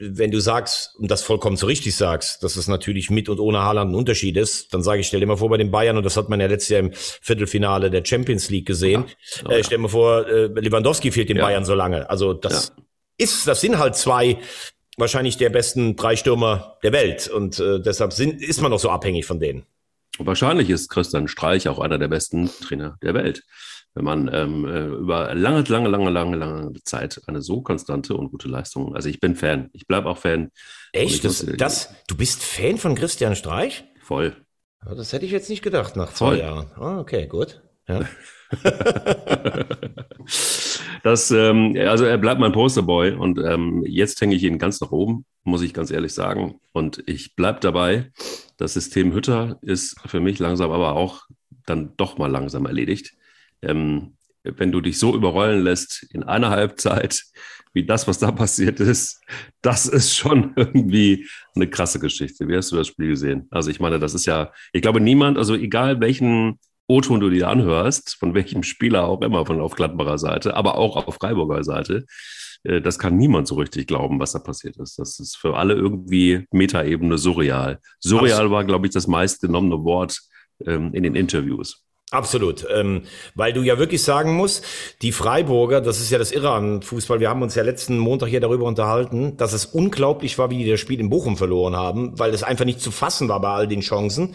[0.00, 3.60] wenn du sagst, und das vollkommen so richtig sagst, dass es natürlich mit und ohne
[3.60, 6.04] Haaland ein Unterschied ist, dann sage ich, stell dir mal vor bei den Bayern, und
[6.04, 9.04] das hat man ja letztes Jahr im Viertelfinale der Champions League gesehen,
[9.42, 9.48] ja.
[9.48, 11.44] Oh, äh, stell dir mal vor, äh, Lewandowski fehlt den ja.
[11.44, 12.08] Bayern so lange.
[12.08, 12.84] Also das ja.
[13.18, 14.38] ist, das sind halt zwei
[14.96, 18.90] wahrscheinlich der besten drei Stürmer der Welt und äh, deshalb sind, ist man noch so
[18.90, 19.64] abhängig von denen.
[20.18, 23.42] wahrscheinlich ist Christian Streich auch einer der besten Trainer der Welt.
[23.94, 28.30] Wenn man ähm, äh, über lange, lange, lange, lange, lange Zeit eine so konstante und
[28.30, 30.50] gute Leistung, also ich bin Fan, ich bleibe auch Fan.
[30.92, 31.24] Echt?
[31.24, 33.84] Das, das, du bist Fan von Christian Streich?
[34.02, 34.36] Voll.
[34.86, 36.38] Ja, das hätte ich jetzt nicht gedacht nach zwei Voll.
[36.38, 36.70] Jahren.
[36.76, 37.62] Ah, okay, gut.
[37.88, 38.08] Ja.
[41.02, 44.90] das, ähm, also er bleibt mein Posterboy und ähm, jetzt hänge ich ihn ganz nach
[44.92, 46.60] oben, muss ich ganz ehrlich sagen.
[46.72, 48.12] Und ich bleibe dabei.
[48.56, 51.22] Das System Hütter ist für mich langsam aber auch
[51.66, 53.14] dann doch mal langsam erledigt.
[53.62, 57.24] Ähm, wenn du dich so überrollen lässt in einer Halbzeit,
[57.72, 59.20] wie das, was da passiert ist,
[59.62, 62.48] das ist schon irgendwie eine krasse Geschichte.
[62.48, 63.46] Wie hast du das Spiel gesehen?
[63.50, 67.48] Also ich meine, das ist ja, ich glaube, niemand, also egal welchen O-Ton du dir
[67.48, 72.04] anhörst, von welchem Spieler auch immer, von auf Gladbacher Seite, aber auch auf Freiburger Seite,
[72.64, 74.98] äh, das kann niemand so richtig glauben, was da passiert ist.
[74.98, 77.78] Das ist für alle irgendwie Metaebene surreal.
[78.00, 80.20] Surreal war, glaube ich, das meistgenommene Wort
[80.66, 81.84] ähm, in den Interviews.
[82.12, 83.02] Absolut, ähm,
[83.36, 84.64] weil du ja wirklich sagen musst,
[85.00, 88.28] die Freiburger, das ist ja das Irre an Fußball, wir haben uns ja letzten Montag
[88.28, 92.18] hier darüber unterhalten, dass es unglaublich war, wie die das Spiel in Bochum verloren haben,
[92.18, 94.34] weil es einfach nicht zu fassen war bei all den Chancen.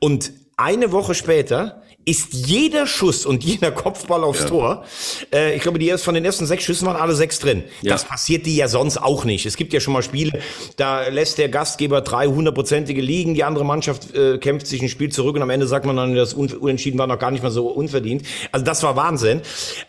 [0.00, 4.46] Und eine Woche später ist jeder Schuss und jeder Kopfball aufs ja.
[4.46, 4.84] Tor.
[5.32, 7.64] Äh, ich glaube, die erst von den ersten sechs Schüssen waren alle sechs drin.
[7.82, 7.92] Ja.
[7.92, 9.46] Das passiert die ja sonst auch nicht.
[9.46, 10.40] Es gibt ja schon mal Spiele,
[10.76, 15.10] da lässt der Gastgeber drei hundertprozentige liegen, die andere Mannschaft äh, kämpft sich ein Spiel
[15.10, 17.68] zurück und am Ende sagt man dann, das Unentschieden war noch gar nicht mal so
[17.68, 18.24] unverdient.
[18.52, 19.40] Also das war Wahnsinn.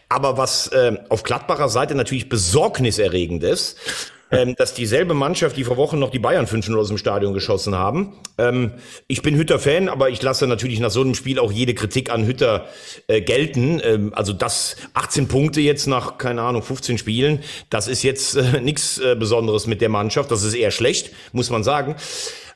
[0.07, 3.77] Aber was äh, auf Gladbacher Seite natürlich besorgniserregend ist,
[4.31, 7.75] ähm, dass dieselbe Mannschaft, die vor Wochen noch die Bayern 5-0 aus dem Stadion geschossen
[7.75, 8.13] haben.
[8.37, 8.71] Ähm,
[9.07, 12.25] ich bin Hütter-Fan, aber ich lasse natürlich nach so einem Spiel auch jede Kritik an
[12.25, 12.65] Hütter
[13.07, 13.79] äh, gelten.
[13.83, 18.61] Ähm, also das 18 Punkte jetzt nach, keine Ahnung, 15 Spielen, das ist jetzt äh,
[18.61, 20.31] nichts äh, Besonderes mit der Mannschaft.
[20.31, 21.95] Das ist eher schlecht, muss man sagen.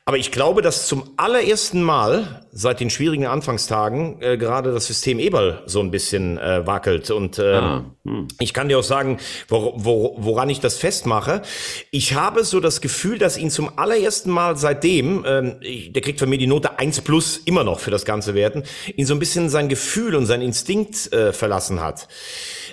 [0.10, 5.20] Aber ich glaube, dass zum allerersten Mal seit den schwierigen Anfangstagen äh, gerade das System
[5.20, 7.12] Eberl so ein bisschen äh, wackelt.
[7.12, 8.28] Und äh, ah, hm.
[8.40, 9.20] ich kann dir auch sagen,
[9.50, 11.44] wo, wo, woran ich das festmache.
[11.92, 16.18] Ich habe so das Gefühl, dass ihn zum allerersten Mal seitdem, ähm, ich, der kriegt
[16.18, 18.64] von mir die Note 1 plus immer noch für das ganze Werten,
[18.96, 22.08] ihn so ein bisschen sein Gefühl und sein Instinkt äh, verlassen hat.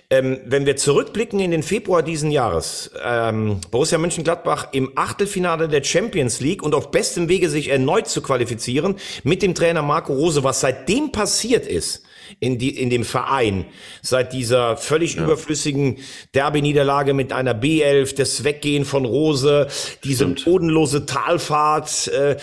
[0.08, 5.82] Ähm, wenn wir zurückblicken in den Februar diesen Jahres, ähm, Borussia Mönchengladbach im Achtelfinale der
[5.82, 10.44] Champions League und auf bestem Wege sich erneut zu qualifizieren mit dem Trainer Marco Rose,
[10.44, 12.02] was seitdem passiert ist,
[12.40, 13.66] in, die, in dem Verein
[14.02, 15.24] seit dieser völlig ja.
[15.24, 15.98] überflüssigen
[16.34, 19.68] Derby-Niederlage mit einer B11, das Weggehen von Rose,
[20.04, 20.44] diese Stimmt.
[20.44, 22.08] bodenlose Talfahrt.
[22.08, 22.36] Äh,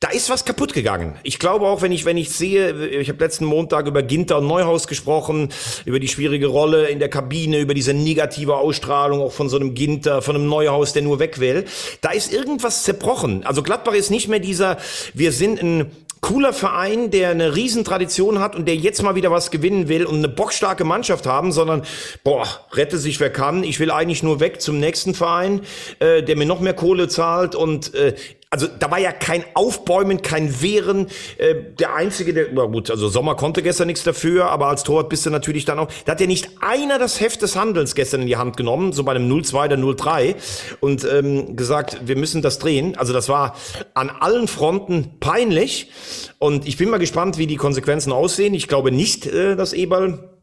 [0.00, 1.14] da ist was kaputt gegangen.
[1.22, 4.46] Ich glaube auch, wenn ich, wenn ich sehe, ich habe letzten Montag über Ginter und
[4.46, 5.48] Neuhaus gesprochen,
[5.86, 9.72] über die schwierige Rolle in der Kabine, über diese negative Ausstrahlung auch von so einem
[9.72, 11.64] Ginter, von einem Neuhaus, der nur weg will.
[12.02, 13.46] Da ist irgendwas zerbrochen.
[13.46, 14.76] Also Gladbach ist nicht mehr dieser,
[15.14, 19.50] wir sind ein cooler Verein, der eine Riesentradition hat und der jetzt mal wieder was
[19.50, 21.82] gewinnen will und eine bockstarke Mannschaft haben, sondern
[22.24, 23.62] boah, rette sich wer kann.
[23.64, 25.60] Ich will eigentlich nur weg zum nächsten Verein,
[26.00, 28.14] äh, der mir noch mehr Kohle zahlt und äh,
[28.56, 31.08] also da war ja kein Aufbäumen, kein Wehren.
[31.36, 35.10] Äh, der einzige, der, na gut, also Sommer konnte gestern nichts dafür, aber als Torwart
[35.10, 35.88] bist du natürlich dann auch.
[36.06, 39.04] Da hat ja nicht einer das Heft des Handelns gestern in die Hand genommen, so
[39.04, 40.36] bei einem 0-2 der 0-3
[40.80, 42.96] und ähm, gesagt, wir müssen das drehen.
[42.96, 43.56] Also das war
[43.92, 45.90] an allen Fronten peinlich
[46.38, 48.54] und ich bin mal gespannt, wie die Konsequenzen aussehen.
[48.54, 50.35] Ich glaube nicht, äh, dass Eberl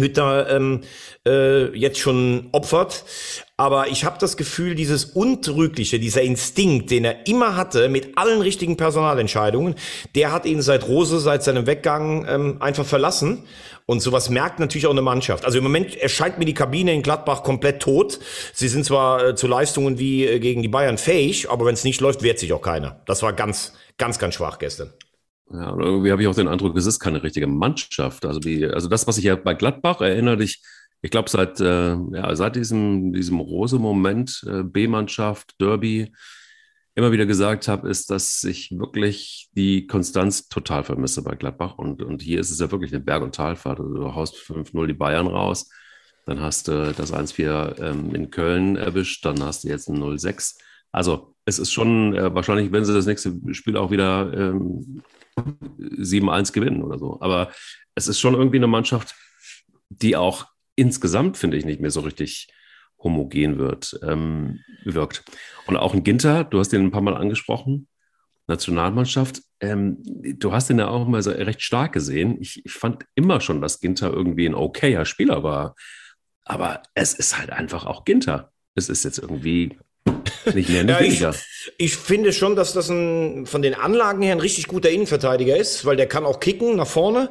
[0.00, 0.80] Hütter ähm,
[1.26, 3.04] äh, jetzt schon opfert.
[3.56, 8.40] Aber ich habe das Gefühl, dieses Untrügliche, dieser Instinkt, den er immer hatte mit allen
[8.40, 9.74] richtigen Personalentscheidungen,
[10.14, 13.44] der hat ihn seit Rose, seit seinem Weggang ähm, einfach verlassen.
[13.86, 15.44] Und sowas merkt natürlich auch eine Mannschaft.
[15.44, 18.20] Also im Moment erscheint mir die Kabine in Gladbach komplett tot.
[18.52, 21.84] Sie sind zwar äh, zu Leistungen wie äh, gegen die Bayern fähig, aber wenn es
[21.84, 23.00] nicht läuft, wehrt sich auch keiner.
[23.06, 24.92] Das war ganz, ganz, ganz schwach gestern.
[25.52, 28.24] Ja, und irgendwie habe ich auch den Eindruck, es ist keine richtige Mannschaft.
[28.24, 30.62] Also, die, also das, was ich ja bei Gladbach erinnere dich,
[31.02, 36.12] ich glaube, seit, äh, ja, seit diesem, diesem Rose-Moment, äh, B-Mannschaft, Derby,
[36.94, 41.78] immer wieder gesagt habe, ist, dass ich wirklich die Konstanz total vermisse bei Gladbach.
[41.78, 43.80] Und, und hier ist es ja wirklich eine Berg- und Talfahrt.
[43.80, 45.70] Also du haust 5-0 die Bayern raus,
[46.26, 50.58] dann hast du das 1-4 ähm, in Köln erwischt, dann hast du jetzt ein 0-6.
[50.92, 55.02] Also es ist schon äh, wahrscheinlich, wenn sie das nächste Spiel auch wieder ähm,
[55.36, 57.20] 7-1 gewinnen oder so.
[57.20, 57.50] Aber
[57.94, 59.14] es ist schon irgendwie eine Mannschaft,
[59.88, 62.48] die auch insgesamt, finde ich, nicht mehr so richtig
[63.02, 65.24] homogen wird, ähm, wirkt.
[65.66, 67.88] Und auch ein Ginter, du hast den ein paar Mal angesprochen,
[68.46, 72.38] Nationalmannschaft, ähm, du hast ihn ja auch immer so recht stark gesehen.
[72.40, 75.74] Ich, ich fand immer schon, dass Ginter irgendwie ein okayer Spieler war.
[76.44, 78.52] Aber es ist halt einfach auch Ginter.
[78.74, 79.78] Es ist jetzt irgendwie
[80.54, 81.34] Nicht mehr, nicht Ja, ich, weniger.
[81.78, 85.84] ich finde schon, dass das ein, von den Anlagen her ein richtig guter Innenverteidiger ist,
[85.84, 87.30] weil der kann auch kicken nach vorne.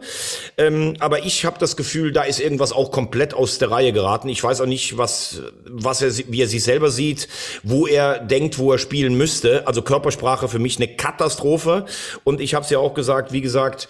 [0.57, 4.29] Ähm, aber ich habe das Gefühl, da ist irgendwas auch komplett aus der Reihe geraten.
[4.29, 7.27] Ich weiß auch nicht, was, was er, wie er sich selber sieht,
[7.63, 9.67] wo er denkt, wo er spielen müsste.
[9.67, 11.85] Also Körpersprache für mich eine Katastrophe.
[12.23, 13.87] Und ich habe es ja auch gesagt, wie gesagt,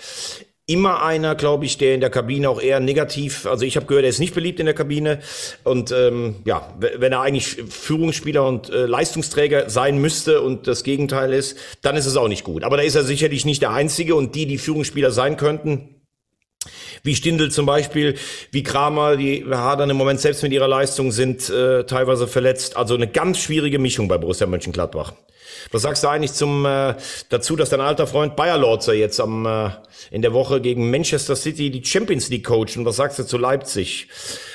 [0.69, 4.03] immer einer, glaube ich, der in der Kabine auch eher negativ, also ich habe gehört,
[4.03, 5.19] er ist nicht beliebt in der Kabine
[5.63, 11.33] und ähm, ja, wenn er eigentlich Führungsspieler und äh, Leistungsträger sein müsste und das Gegenteil
[11.33, 12.63] ist, dann ist es auch nicht gut.
[12.63, 15.98] Aber da ist er sicherlich nicht der Einzige und die, die Führungsspieler sein könnten,
[17.03, 18.15] wie Stindl zum Beispiel,
[18.51, 22.77] wie Kramer, die hadern im Moment selbst mit ihrer Leistung, sind äh, teilweise verletzt.
[22.77, 25.13] Also eine ganz schwierige Mischung bei Borussia Mönchengladbach.
[25.71, 26.95] Was sagst du eigentlich zum äh,
[27.29, 29.69] dazu, dass dein alter Freund Bayer Lorzer jetzt am äh,
[30.11, 32.77] in der Woche gegen Manchester City die Champions League coacht?
[32.77, 34.07] Und was sagst du zu Leipzig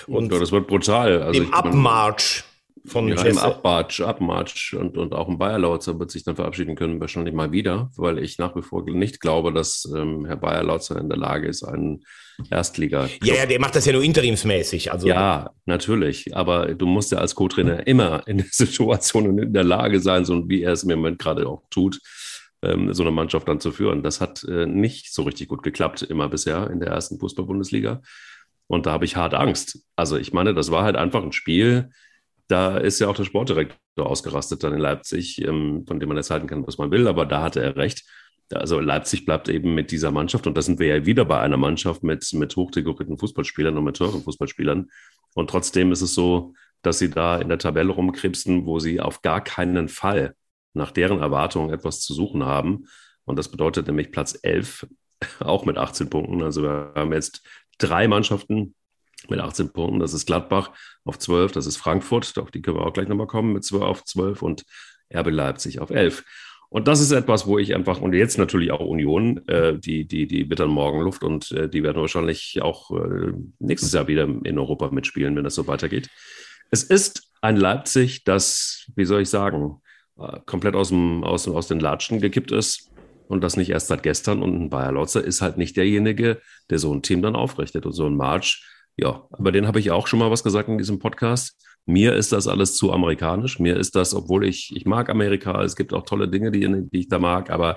[0.07, 1.23] und Ja, das wird brutal.
[1.23, 2.45] Also dem Abmarsch
[2.87, 3.39] von Ja, im?
[3.39, 7.51] Abmarsch, Abmarsch und, und auch ein Bayer Lautzer wird sich dann verabschieden können, wahrscheinlich mal
[7.51, 11.19] wieder, weil ich nach wie vor nicht glaube, dass ähm, Herr Bayer Lautzer in der
[11.19, 12.05] Lage ist, einen
[12.51, 13.09] Erstliga.
[13.23, 14.93] Ja, ja, der macht das ja nur interimsmäßig.
[14.93, 16.37] Also Ja, natürlich.
[16.37, 20.25] Aber du musst ja als Co-Trainer immer in der Situation und in der Lage sein,
[20.25, 22.01] so wie er es im Moment gerade auch tut,
[22.63, 24.03] ähm, so eine Mannschaft dann zu führen.
[24.03, 28.03] Das hat äh, nicht so richtig gut geklappt, immer bisher in der ersten Fußball-Bundesliga.
[28.67, 29.85] Und da habe ich hart Angst.
[29.95, 31.91] Also ich meine, das war halt einfach ein Spiel.
[32.49, 36.31] Da ist ja auch der Sportdirektor ausgerastet dann in Leipzig, ähm, von dem man jetzt
[36.31, 38.05] halten kann, was man will, aber da hatte er recht.
[38.53, 41.57] Also Leipzig bleibt eben mit dieser Mannschaft und da sind wir ja wieder bei einer
[41.57, 44.91] Mannschaft mit, mit hochdekorierten Fußballspielern und mit teuren Fußballspielern.
[45.35, 49.23] Und trotzdem ist es so, dass sie da in der Tabelle rumkrebsen, wo sie auf
[49.23, 50.35] gar keinen Fall
[50.75, 52.87] nach deren Erwartungen etwas zu suchen haben.
[53.25, 54.87] Und das bedeutet nämlich Platz 11,
[55.41, 56.43] auch mit 18 Punkten.
[56.43, 57.43] Also wir haben jetzt
[57.79, 58.75] drei Mannschaften
[59.31, 60.01] mit 18 Punkten.
[60.01, 60.71] Das ist Gladbach
[61.05, 63.83] auf 12, das ist Frankfurt, auf die können wir auch gleich nochmal kommen, mit 12
[63.83, 64.65] auf 12 und
[65.15, 66.25] RB Leipzig auf 11.
[66.71, 70.27] Und das ist etwas, wo ich einfach, und jetzt natürlich auch Union, äh, die, die,
[70.27, 74.91] die wittern Morgenluft und äh, die werden wahrscheinlich auch äh, nächstes Jahr wieder in Europa
[74.91, 76.09] mitspielen, wenn das so weitergeht.
[76.73, 79.83] Es ist ein Leipzig, das, wie soll ich sagen,
[80.19, 82.91] äh, komplett aus, dem, aus, aus den Latschen gekippt ist
[83.29, 84.43] und das nicht erst seit gestern.
[84.43, 87.87] Und ein Bayer Lotzer ist halt nicht derjenige, der so ein Team dann aufrichtet.
[87.87, 88.65] Und so ein March,
[88.97, 91.57] ja, aber den habe ich auch schon mal was gesagt in diesem Podcast.
[91.87, 93.59] Mir ist das alles zu amerikanisch.
[93.59, 97.01] Mir ist das, obwohl ich, ich mag Amerika, es gibt auch tolle Dinge, die, die
[97.01, 97.77] ich da mag, aber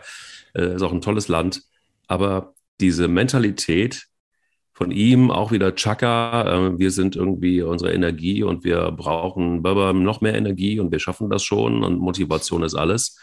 [0.54, 1.64] es äh, ist auch ein tolles Land.
[2.08, 4.08] Aber diese Mentalität
[4.74, 9.62] von ihm, auch wieder Chaka, äh, wir sind irgendwie unsere Energie und wir brauchen
[10.04, 13.20] noch mehr Energie und wir schaffen das schon und Motivation ist alles.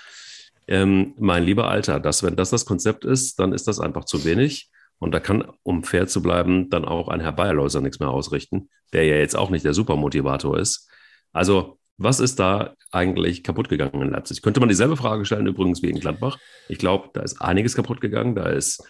[0.67, 4.25] Ähm, mein lieber Alter, das, wenn das das Konzept ist, dann ist das einfach zu
[4.25, 4.71] wenig.
[4.99, 8.71] Und da kann, um fair zu bleiben, dann auch ein Herr Bayerläuser nichts mehr ausrichten,
[8.93, 10.89] der ja jetzt auch nicht der Supermotivator ist.
[11.33, 14.43] Also, was ist da eigentlich kaputt gegangen in Leipzig?
[14.43, 16.39] Könnte man dieselbe Frage stellen, übrigens wie in Gladbach.
[16.69, 18.35] Ich glaube, da ist einiges kaputt gegangen.
[18.35, 18.83] Da ist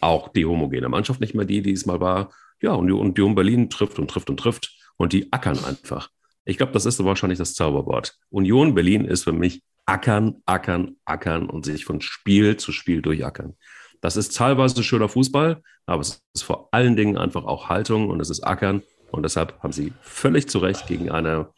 [0.00, 2.32] auch die homogene Mannschaft nicht mehr die, die es mal war.
[2.60, 4.76] Ja, und Union Berlin trifft und trifft und trifft.
[4.96, 6.10] Und die ackern einfach.
[6.44, 8.16] Ich glaube, das ist wahrscheinlich das Zauberwort.
[8.28, 13.56] Union Berlin ist für mich ackern, ackern, ackern und sich von Spiel zu Spiel durchackern.
[14.00, 18.20] Das ist teilweise schöner Fußball, aber es ist vor allen Dingen einfach auch Haltung und
[18.20, 18.82] es ist Ackern.
[19.10, 21.48] Und deshalb haben sie völlig zu Recht gegen eine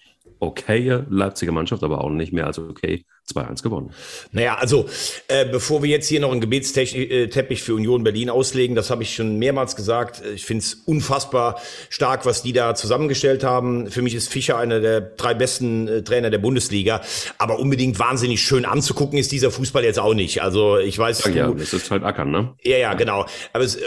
[0.40, 3.90] okaye Leipziger Mannschaft, aber auch nicht mehr als okay, 2-1 gewonnen.
[4.32, 4.86] Naja, also
[5.28, 9.14] äh, bevor wir jetzt hier noch einen Gebetsteppich für Union Berlin auslegen, das habe ich
[9.14, 13.90] schon mehrmals gesagt, ich finde es unfassbar stark, was die da zusammengestellt haben.
[13.90, 17.00] Für mich ist Fischer einer der drei besten äh, Trainer der Bundesliga,
[17.38, 20.42] aber unbedingt wahnsinnig schön anzugucken ist dieser Fußball jetzt auch nicht.
[20.42, 22.54] Also ich weiß, Ja, du, es ist halt Ackern, ne?
[22.64, 23.24] ja, ja, genau.
[23.52, 23.82] Aber es, äh,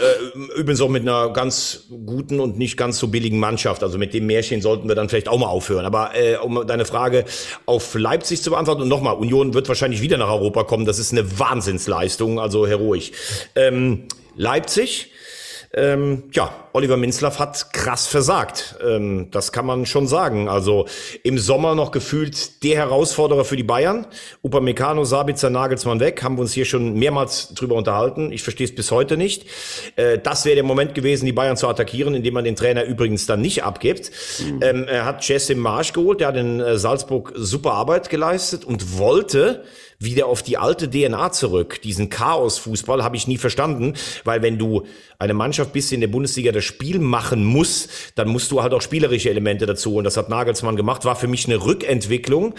[0.56, 3.82] übrigens auch mit einer ganz guten und nicht ganz so billigen Mannschaft.
[3.82, 5.84] Also mit dem Märchen sollten wir dann vielleicht auch mal aufhören.
[5.84, 7.26] Aber äh, um deine Frage
[7.66, 10.86] auf Leipzig zu beantworten und nochmal, Union wird wahrscheinlich wieder nach Europa kommen.
[10.86, 13.10] Das ist eine Wahnsinnsleistung, also heroisch.
[13.56, 14.04] Ähm,
[14.36, 15.10] Leipzig,
[15.76, 18.76] ähm, ja, Oliver Minzlaff hat krass versagt.
[18.82, 20.48] Ähm, das kann man schon sagen.
[20.48, 20.86] Also
[21.22, 24.06] im Sommer noch gefühlt der Herausforderer für die Bayern.
[24.42, 26.22] Upamecano, Sabitzer, Nagelsmann weg.
[26.22, 28.32] Haben wir uns hier schon mehrmals drüber unterhalten.
[28.32, 29.44] Ich verstehe es bis heute nicht.
[29.96, 33.26] Äh, das wäre der Moment gewesen, die Bayern zu attackieren, indem man den Trainer übrigens
[33.26, 34.10] dann nicht abgibt.
[34.40, 34.62] Mhm.
[34.62, 36.20] Ähm, er hat Jesse Marsch geholt.
[36.20, 39.62] Der hat in äh, Salzburg super Arbeit geleistet und wollte
[39.98, 41.80] wieder auf die alte DNA zurück.
[41.82, 44.84] Diesen Chaos-Fußball habe ich nie verstanden, weil wenn du
[45.18, 48.74] eine Mannschaft bist, die in der Bundesliga das Spiel machen muss, dann musst du halt
[48.74, 49.96] auch spielerische Elemente dazu.
[49.96, 51.04] Und das hat Nagelsmann gemacht.
[51.04, 52.54] War für mich eine Rückentwicklung,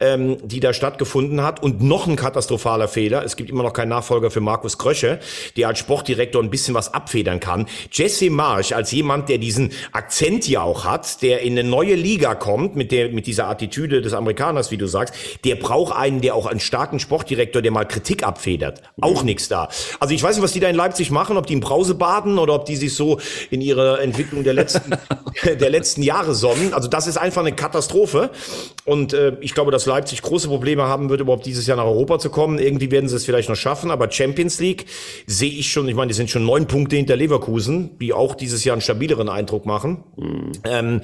[0.00, 1.62] ähm, die da stattgefunden hat.
[1.62, 3.24] Und noch ein katastrophaler Fehler.
[3.24, 5.20] Es gibt immer noch keinen Nachfolger für Markus Krösche,
[5.56, 7.66] der als Sportdirektor ein bisschen was abfedern kann.
[7.92, 12.34] Jesse Marsch als jemand, der diesen Akzent ja auch hat, der in eine neue Liga
[12.34, 15.14] kommt mit der mit dieser Attitüde des Amerikaners, wie du sagst,
[15.44, 18.80] der braucht einen, der auch einen starken Sportdirektor, der mal Kritik abfedert.
[19.02, 19.68] Auch nichts da.
[19.98, 22.38] Also ich weiß nicht, was die da in Leipzig machen, ob die im Brause baden
[22.38, 23.20] oder ob die sich so
[23.50, 24.92] in ihrer Entwicklung der letzten
[25.44, 26.72] der letzten Jahre sonnen.
[26.72, 28.30] Also das ist einfach eine Katastrophe.
[28.86, 32.18] Und äh, ich glaube, dass Leipzig große Probleme haben wird, überhaupt dieses Jahr nach Europa
[32.18, 32.58] zu kommen.
[32.58, 34.86] Irgendwie werden sie es vielleicht noch schaffen, aber Champions League
[35.26, 35.86] sehe ich schon.
[35.86, 39.28] Ich meine, die sind schon neun Punkte hinter Leverkusen, die auch dieses Jahr einen stabileren
[39.28, 40.04] Eindruck machen.
[40.16, 40.52] Mhm.
[40.64, 41.00] Ähm,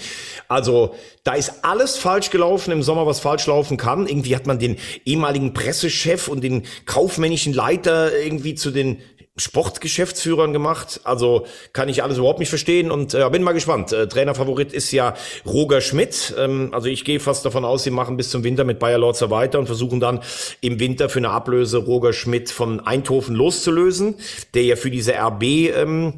[0.49, 4.07] also da ist alles falsch gelaufen im Sommer, was falsch laufen kann.
[4.07, 8.99] Irgendwie hat man den ehemaligen Pressechef und den kaufmännischen Leiter irgendwie zu den
[9.37, 11.01] Sportgeschäftsführern gemacht.
[11.05, 13.93] Also kann ich alles überhaupt nicht verstehen und äh, bin mal gespannt.
[13.93, 15.15] Äh, Trainerfavorit ist ja
[15.45, 16.35] Roger Schmidt.
[16.39, 19.31] Ähm, also ich gehe fast davon aus, sie machen bis zum Winter mit Bayer Lorzer
[19.31, 20.21] weiter und versuchen dann
[20.61, 24.15] im Winter für eine Ablöse Roger Schmidt von Eindhoven loszulösen,
[24.55, 26.15] der ja für diese RB ähm,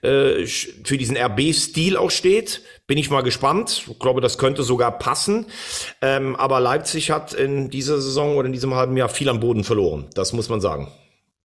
[0.00, 2.62] äh, für diesen RB-Stil auch steht.
[2.86, 3.84] Bin ich mal gespannt.
[3.90, 5.46] Ich glaube, das könnte sogar passen.
[6.02, 9.64] Ähm, aber Leipzig hat in dieser Saison oder in diesem halben Jahr viel am Boden
[9.64, 10.06] verloren.
[10.14, 10.92] Das muss man sagen.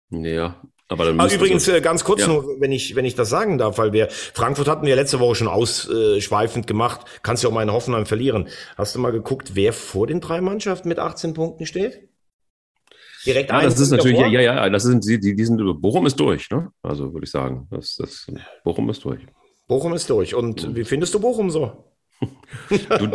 [0.09, 0.55] Ja,
[0.89, 2.27] aber dann ah, übrigens äh, ganz kurz ja.
[2.27, 5.35] nur, wenn ich wenn ich das sagen darf, weil wir Frankfurt hatten wir letzte Woche
[5.35, 7.01] schon ausschweifend gemacht.
[7.23, 8.47] Kannst du auch mal in Hoffenheim verlieren.
[8.77, 12.07] Hast du mal geguckt, wer vor den drei Mannschaften mit 18 Punkten steht?
[13.25, 14.31] Direkt ja, das ist natürlich, davor?
[14.31, 16.71] ja, ja, das sind die, die sind, Bochum ist durch, ne?
[16.81, 18.27] Also würde ich sagen, das, das,
[18.63, 19.19] Bochum ist durch.
[19.67, 20.33] Bochum ist durch.
[20.33, 21.86] Und wie findest du Bochum so?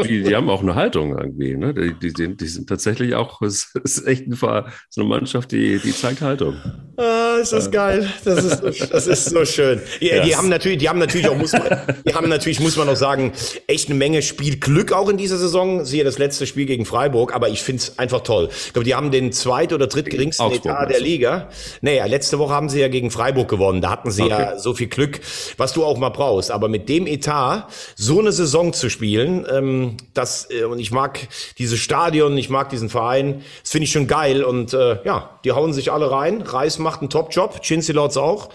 [0.04, 1.56] Die, die, haben auch eine Haltung irgendwie.
[1.56, 1.74] Ne?
[1.74, 5.78] Die, die, sind, die sind tatsächlich auch, es ist echt ein, so eine Mannschaft, die,
[5.78, 6.56] die zeigt Haltung.
[6.96, 8.08] Ah, ist das geil.
[8.24, 9.80] Das ist, so, das ist so schön.
[10.00, 10.26] Ja, yes.
[10.26, 11.62] Die haben natürlich, die haben natürlich auch, muss man,
[12.06, 13.32] die haben natürlich, muss man auch sagen,
[13.66, 15.84] echt eine Menge Spielglück auch in dieser Saison.
[15.84, 18.48] Siehe das letzte Spiel gegen Freiburg, aber ich finde es einfach toll.
[18.50, 21.48] Ich glaube, die haben den zweit- oder drittgeringsten Augsburg, Etat der Liga.
[21.80, 23.80] Naja, letzte Woche haben sie ja gegen Freiburg gewonnen.
[23.80, 24.30] Da hatten sie okay.
[24.30, 25.20] ja so viel Glück,
[25.56, 26.50] was du auch mal brauchst.
[26.50, 29.46] Aber mit dem Etat so eine Saison zu spielen.
[29.50, 31.18] Ähm, das, äh, und ich mag
[31.58, 33.42] dieses Stadion, ich mag diesen Verein.
[33.62, 34.44] Das finde ich schon geil.
[34.44, 36.42] Und äh, ja, die hauen sich alle rein.
[36.42, 38.50] Reis macht einen Top-Job, Chinsilords auch.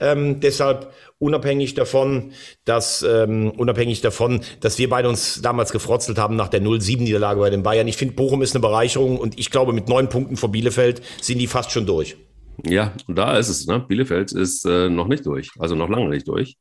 [0.00, 2.32] Ähm, deshalb unabhängig davon,
[2.64, 7.50] dass ähm, unabhängig davon, dass wir beide uns damals gefrotzelt haben nach der 0-7-Niederlage bei
[7.50, 7.88] den Bayern.
[7.88, 11.38] Ich finde, Bochum ist eine Bereicherung und ich glaube, mit neun Punkten vor Bielefeld sind
[11.38, 12.16] die fast schon durch.
[12.64, 13.66] Ja, da ist es.
[13.66, 13.80] Ne?
[13.80, 16.56] Bielefeld ist äh, noch nicht durch, also noch lange nicht durch.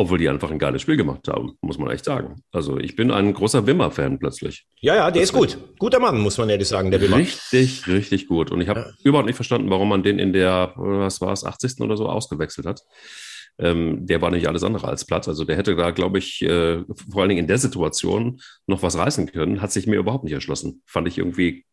[0.00, 2.42] Obwohl die einfach ein geiles Spiel gemacht haben, muss man echt sagen.
[2.52, 4.64] Also ich bin ein großer Wimmer-Fan plötzlich.
[4.80, 5.52] Ja, ja, der plötzlich.
[5.52, 5.78] ist gut.
[5.78, 7.18] Guter Mann, muss man ehrlich sagen, der Wimmer.
[7.18, 8.50] Richtig, richtig gut.
[8.50, 8.86] Und ich habe ja.
[9.04, 11.82] überhaupt nicht verstanden, warum man den in der, was war es, 80.
[11.82, 12.80] oder so ausgewechselt hat.
[13.58, 15.28] Ähm, der war nicht alles andere als platt.
[15.28, 18.96] Also der hätte da, glaube ich, äh, vor allen Dingen in der Situation noch was
[18.96, 19.60] reißen können.
[19.60, 20.82] Hat sich mir überhaupt nicht erschlossen.
[20.86, 21.64] Fand ich irgendwie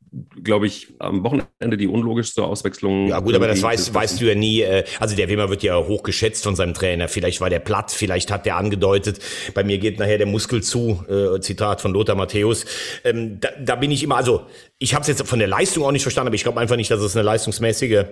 [0.43, 3.07] glaube ich, am Wochenende die unlogischste Auswechslung.
[3.07, 4.61] Ja gut, aber das weißt, weißt du ja nie.
[4.61, 7.07] Äh, also der Wimmer wird ja hoch geschätzt von seinem Trainer.
[7.07, 9.19] Vielleicht war der platt, vielleicht hat der angedeutet,
[9.53, 11.03] bei mir geht nachher der Muskel zu.
[11.09, 12.65] Äh, Zitat von Lothar Matthäus.
[13.03, 14.45] Ähm, da, da bin ich immer, also
[14.79, 16.91] ich habe es jetzt von der Leistung auch nicht verstanden, aber ich glaube einfach nicht,
[16.91, 18.05] dass es eine leistungsmäßige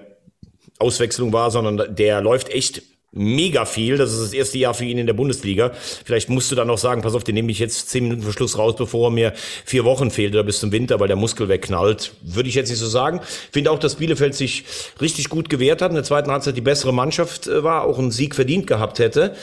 [0.79, 2.81] Auswechslung war, sondern der läuft echt
[3.11, 3.97] mega viel.
[3.97, 5.71] Das ist das erste Jahr für ihn in der Bundesliga.
[5.73, 8.33] Vielleicht musst du dann noch sagen, pass auf, den nehme ich jetzt zehn Minuten vor
[8.33, 9.33] Schluss raus, bevor er mir
[9.65, 12.13] vier Wochen fehlt oder bis zum Winter, weil der Muskel wegknallt.
[12.21, 13.21] Würde ich jetzt nicht so sagen.
[13.51, 14.65] Finde auch, dass Bielefeld sich
[14.99, 15.91] richtig gut gewehrt hat.
[15.91, 19.35] In der zweiten Halbzeit die bessere Mannschaft äh, war, auch einen Sieg verdient gehabt hätte.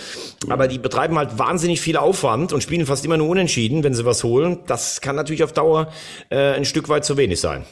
[0.48, 4.04] Aber die betreiben halt wahnsinnig viel Aufwand und spielen fast immer nur unentschieden, wenn sie
[4.04, 4.60] was holen.
[4.66, 5.92] Das kann natürlich auf Dauer
[6.30, 7.64] äh, ein Stück weit zu wenig sein.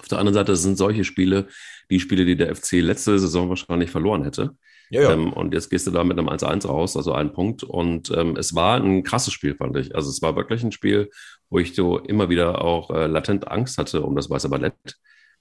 [0.00, 1.48] Auf der anderen Seite sind solche Spiele
[1.90, 4.54] die Spiele, die der FC letzte Saison wahrscheinlich verloren hätte.
[4.90, 5.12] Ja, ja.
[5.12, 7.62] Ähm, und jetzt gehst du da mit einem 1-1 raus, also ein Punkt.
[7.62, 9.94] Und ähm, es war ein krasses Spiel, fand ich.
[9.94, 11.10] Also es war wirklich ein Spiel,
[11.50, 14.96] wo ich so immer wieder auch äh, latent Angst hatte um das weiße Ballett.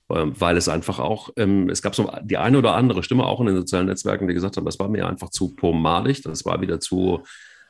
[0.09, 3.41] Ähm, weil es einfach auch, ähm, es gab so die eine oder andere Stimme auch
[3.41, 6.61] in den sozialen Netzwerken, die gesagt haben, das war mir einfach zu pomadig, das war
[6.61, 7.23] wieder zu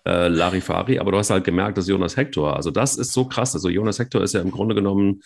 [0.05, 3.55] äh, Larifari, aber du hast halt gemerkt, dass Jonas Hector, also das ist so krass.
[3.55, 5.21] Also Jonas Hector ist ja im Grunde genommen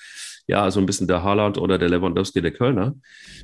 [0.47, 2.95] ja, so ein bisschen der Haaland oder der Lewandowski der Kölner.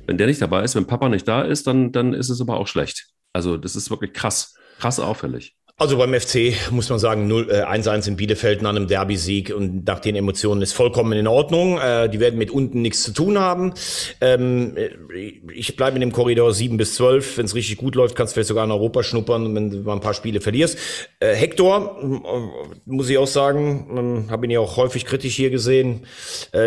[0.06, 2.58] Wenn der nicht dabei ist, wenn Papa nicht da ist, dann, dann ist es aber
[2.58, 3.08] auch schlecht.
[3.32, 5.57] Also das ist wirklich krass, krass auffällig.
[5.80, 10.00] Also beim FC muss man sagen, 1-1 äh, in Bielefeld nach einem Derby-Sieg und nach
[10.00, 11.78] den Emotionen ist vollkommen in Ordnung.
[11.78, 13.74] Äh, die werden mit unten nichts zu tun haben.
[14.20, 14.76] Ähm,
[15.54, 17.38] ich bleibe in dem Korridor 7 bis 12.
[17.38, 19.92] Wenn es richtig gut läuft, kannst du vielleicht sogar in Europa schnuppern, wenn du mal
[19.92, 20.78] ein paar Spiele verlierst.
[21.20, 21.96] Äh, Hector,
[22.84, 26.06] muss ich auch sagen, habe ihn ja auch häufig kritisch hier gesehen.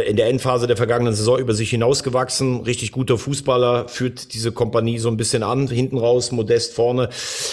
[0.08, 2.62] in der Endphase der vergangenen Saison über sich hinausgewachsen.
[2.62, 7.10] Richtig guter Fußballer, führt diese Kompanie so ein bisschen an, hinten raus, modest vorne.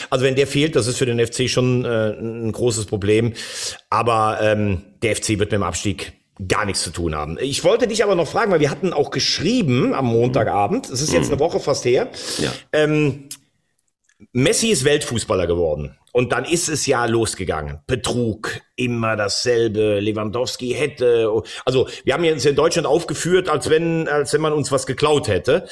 [0.09, 3.33] Also wenn der fehlt, das ist für den FC schon äh, ein großes Problem.
[3.91, 6.13] Aber ähm, der FC wird mit dem Abstieg
[6.47, 7.37] gar nichts zu tun haben.
[7.41, 11.13] Ich wollte dich aber noch fragen, weil wir hatten auch geschrieben am Montagabend, es ist
[11.13, 12.53] jetzt eine Woche fast her, ja.
[12.73, 13.29] ähm,
[14.33, 15.97] Messi ist Weltfußballer geworden.
[16.19, 17.79] Und dann ist es ja losgegangen.
[17.87, 20.01] Betrug, immer dasselbe.
[20.01, 21.31] Lewandowski hätte.
[21.65, 25.29] Also wir haben jetzt in Deutschland aufgeführt, als wenn, als wenn man uns was geklaut
[25.29, 25.69] hätte.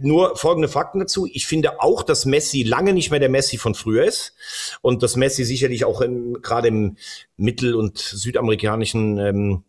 [0.00, 1.28] Nur folgende Fakten dazu.
[1.30, 4.32] Ich finde auch, dass Messi lange nicht mehr der Messi von früher ist
[4.80, 6.96] und dass Messi sicherlich auch im, gerade im
[7.36, 9.64] mittel- und südamerikanischen ähm,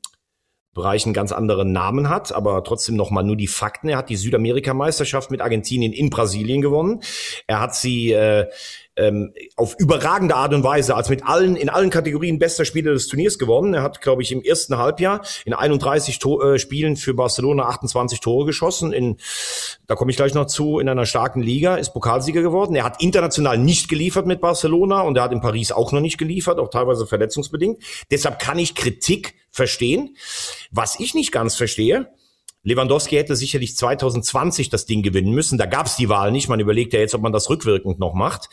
[0.75, 3.87] Bereich einen ganz anderen Namen hat, aber trotzdem nochmal nur die Fakten.
[3.87, 7.01] Er hat die Südamerika-Meisterschaft mit Argentinien in Brasilien gewonnen.
[7.47, 8.47] Er hat sie äh,
[8.97, 13.07] ähm, auf überragende Art und Weise als mit allen in allen Kategorien bester Spieler des
[13.07, 13.73] Turniers gewonnen.
[13.73, 18.19] Er hat, glaube ich, im ersten Halbjahr in 31 to äh, Spielen für Barcelona 28
[18.19, 18.93] Tore geschossen.
[18.93, 19.17] In,
[19.87, 22.75] da komme ich gleich noch zu, in einer starken Liga ist Pokalsieger geworden.
[22.75, 26.17] Er hat international nicht geliefert mit Barcelona und er hat in Paris auch noch nicht
[26.17, 27.81] geliefert, auch teilweise verletzungsbedingt.
[28.11, 30.15] Deshalb kann ich Kritik verstehen.
[30.71, 32.09] Was ich nicht ganz verstehe,
[32.65, 35.59] Lewandowski hätte sicherlich 2020 das Ding gewinnen müssen.
[35.59, 36.49] Da gab es die Wahl nicht.
[36.49, 38.49] Man überlegt ja jetzt, ob man das rückwirkend noch macht.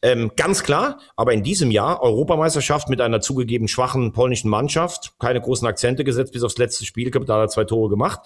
[0.00, 5.14] Ähm, ganz klar, aber in diesem Jahr Europameisterschaft mit einer zugegeben schwachen polnischen Mannschaft.
[5.18, 7.10] Keine großen Akzente gesetzt bis aufs letzte Spiel.
[7.10, 8.20] Da hat er zwei Tore gemacht.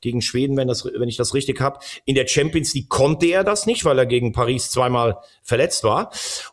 [0.00, 1.80] Gegen Schweden, wenn, das, wenn ich das richtig habe.
[2.06, 6.10] In der Champions League konnte er das nicht, weil er gegen Paris zweimal verletzt war.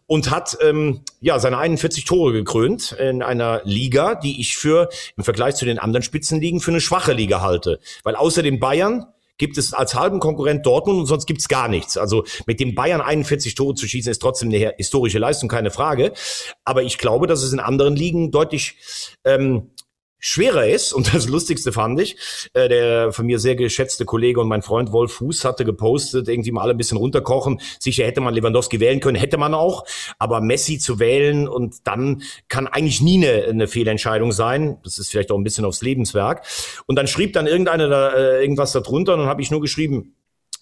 [0.08, 5.24] Und hat ähm, ja seine 41 Tore gekrönt in einer Liga, die ich für im
[5.24, 7.80] Vergleich zu den anderen Spitzenligen für eine schwache Liga halte.
[8.04, 11.98] Weil außer den Bayern gibt es als halben Konkurrent Dortmund und sonst gibt's gar nichts.
[11.98, 16.14] Also mit dem Bayern 41 Tore zu schießen ist trotzdem eine historische Leistung, keine Frage.
[16.64, 18.76] Aber ich glaube, dass es in anderen Ligen deutlich
[19.24, 19.72] ähm,
[20.26, 22.18] schwerer ist, und das Lustigste fand ich,
[22.54, 26.52] äh, der von mir sehr geschätzte Kollege und mein Freund Wolf Fuß hatte gepostet, irgendwie
[26.52, 27.62] mal alle ein bisschen runterkochen.
[27.80, 29.86] Sicher hätte man Lewandowski wählen können, hätte man auch,
[30.18, 34.78] aber Messi zu wählen und dann kann eigentlich nie eine, eine Fehlentscheidung sein.
[34.84, 36.44] Das ist vielleicht auch ein bisschen aufs Lebenswerk.
[36.88, 40.16] Und dann schrieb dann irgendeiner da, äh, irgendwas darunter und dann habe ich nur geschrieben,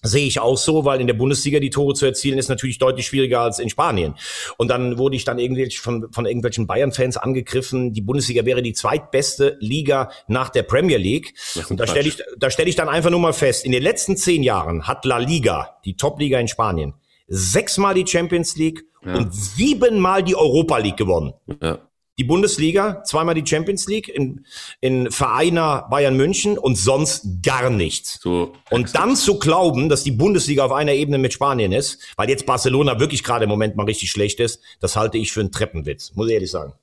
[0.06, 3.06] Sehe ich auch so, weil in der Bundesliga die Tore zu erzielen ist natürlich deutlich
[3.06, 4.14] schwieriger als in Spanien.
[4.58, 8.74] Und dann wurde ich dann irgendwie von, von irgendwelchen Bayern-Fans angegriffen, die Bundesliga wäre die
[8.74, 11.34] zweitbeste Liga nach der Premier League.
[11.70, 14.16] Und da stelle ich, da stelle ich dann einfach nur mal fest, in den letzten
[14.16, 16.94] zehn Jahren hat La Liga, die Top-Liga in Spanien,
[17.26, 19.16] sechsmal die Champions League ja.
[19.16, 21.32] und siebenmal die Europa League gewonnen.
[21.62, 21.78] Ja
[22.18, 24.44] die Bundesliga, zweimal die Champions League in,
[24.80, 28.20] in Vereiner Bayern München und sonst gar nichts.
[28.20, 32.28] So, und dann zu glauben, dass die Bundesliga auf einer Ebene mit Spanien ist, weil
[32.28, 35.52] jetzt Barcelona wirklich gerade im Moment mal richtig schlecht ist, das halte ich für einen
[35.52, 36.74] Treppenwitz, muss ich ehrlich sagen.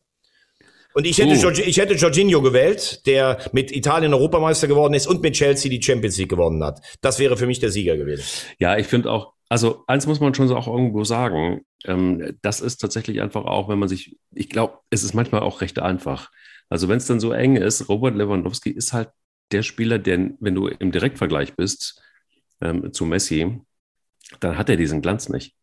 [0.93, 1.49] Und ich hätte, uh.
[1.51, 6.17] ich hätte Jorginho gewählt, der mit Italien Europameister geworden ist und mit Chelsea die Champions
[6.17, 6.81] League gewonnen hat.
[6.99, 8.23] Das wäre für mich der Sieger gewesen.
[8.59, 11.65] Ja, ich finde auch, also eins muss man schon so auch irgendwo sagen.
[11.83, 15.59] Ähm, das ist tatsächlich einfach auch, wenn man sich, ich glaube, es ist manchmal auch
[15.59, 16.31] recht einfach.
[16.69, 19.09] Also wenn es dann so eng ist, Robert Lewandowski ist halt
[19.51, 22.01] der Spieler, der, wenn du im Direktvergleich bist
[22.61, 23.59] ähm, zu Messi,
[24.39, 25.53] dann hat er diesen Glanz nicht.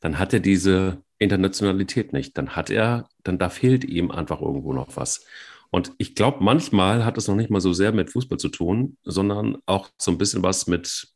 [0.00, 2.38] Dann hat er diese Internationalität nicht.
[2.38, 5.26] Dann hat er, dann da fehlt ihm einfach irgendwo noch was.
[5.68, 8.96] Und ich glaube, manchmal hat es noch nicht mal so sehr mit Fußball zu tun,
[9.02, 11.08] sondern auch so ein bisschen was mit,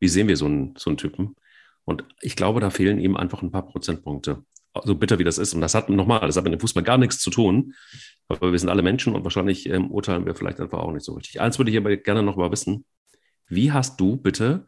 [0.00, 1.34] wie sehen wir so einen, so einen Typen?
[1.84, 4.44] Und ich glaube, da fehlen ihm einfach ein paar Prozentpunkte.
[4.84, 5.52] So bitter wie das ist.
[5.54, 7.74] Und das hat nochmal, das hat mit dem Fußball gar nichts zu tun.
[8.28, 11.12] Aber wir sind alle Menschen und wahrscheinlich ähm, urteilen wir vielleicht einfach auch nicht so
[11.12, 11.40] richtig.
[11.40, 12.84] Eins würde ich aber gerne noch mal wissen.
[13.48, 14.66] Wie hast du bitte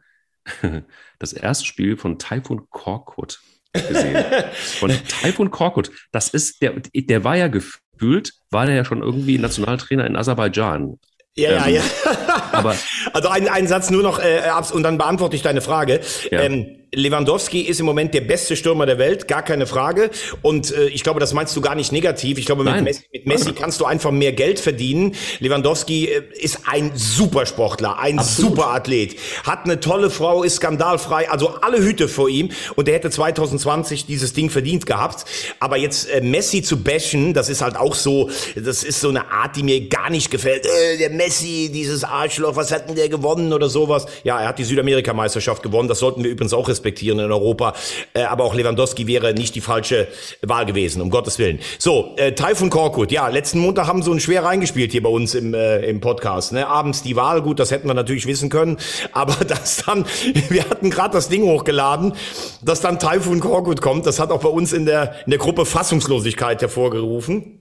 [1.19, 3.41] das erste Spiel von Typhoon Korkut
[3.73, 4.23] gesehen?
[4.53, 5.91] von Typhoon Korkut.
[6.11, 10.99] Das ist, der, der war ja gefühlt, war der ja schon irgendwie Nationaltrainer in Aserbaidschan.
[11.35, 12.51] Ja, ähm, ja, ja.
[12.51, 12.75] aber
[13.13, 14.41] also ein, ein Satz nur noch äh,
[14.71, 16.01] und dann beantworte ich deine Frage.
[16.31, 16.41] Ja.
[16.41, 20.09] Ähm, Lewandowski ist im Moment der beste Stürmer der Welt, gar keine Frage.
[20.41, 22.37] Und äh, ich glaube, das meinst du gar nicht negativ.
[22.37, 25.15] Ich glaube, mit Messi, mit Messi, kannst du einfach mehr Geld verdienen.
[25.39, 28.51] Lewandowski äh, ist ein Supersportler, ein Absolut.
[28.51, 32.49] Superathlet, hat eine tolle Frau, ist skandalfrei, also alle Hüte vor ihm.
[32.75, 35.25] Und er hätte 2020 dieses Ding verdient gehabt.
[35.59, 39.31] Aber jetzt äh, Messi zu bashen, das ist halt auch so, das ist so eine
[39.31, 40.65] Art, die mir gar nicht gefällt.
[40.65, 44.05] Äh, der Messi, dieses Arschloch, was hat denn der gewonnen oder sowas?
[44.23, 45.87] Ja, er hat die Südamerikameisterschaft gewonnen.
[45.87, 47.73] Das sollten wir übrigens auch respektieren in Europa.
[48.13, 50.07] Äh, aber auch Lewandowski wäre nicht die falsche
[50.41, 51.59] Wahl gewesen, um Gottes Willen.
[51.77, 53.11] So, äh, Taifun Korkut.
[53.11, 56.53] Ja, letzten Montag haben sie uns schwer reingespielt hier bei uns im, äh, im Podcast.
[56.53, 56.67] Ne?
[56.67, 58.77] Abends die Wahl, gut, das hätten wir natürlich wissen können.
[59.11, 60.05] Aber dass dann,
[60.49, 62.13] wir hatten gerade das Ding hochgeladen,
[62.61, 65.65] dass dann Taifun Korkut kommt, das hat auch bei uns in der, in der Gruppe
[65.65, 67.59] Fassungslosigkeit hervorgerufen.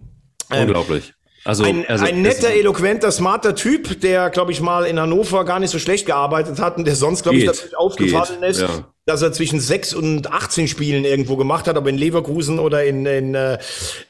[0.50, 1.14] Ähm, Unglaublich.
[1.44, 5.60] Also, ein, also ein netter, eloquenter, smarter Typ, der, glaube ich, mal in Hannover gar
[5.60, 8.68] nicht so schlecht gearbeitet hat und der sonst, glaube ich, natürlich aufgefallen geht, ist, ja.
[9.04, 13.04] dass er zwischen 6 und 18 Spielen irgendwo gemacht hat, aber in Leverkusen oder in,
[13.04, 13.58] in, äh,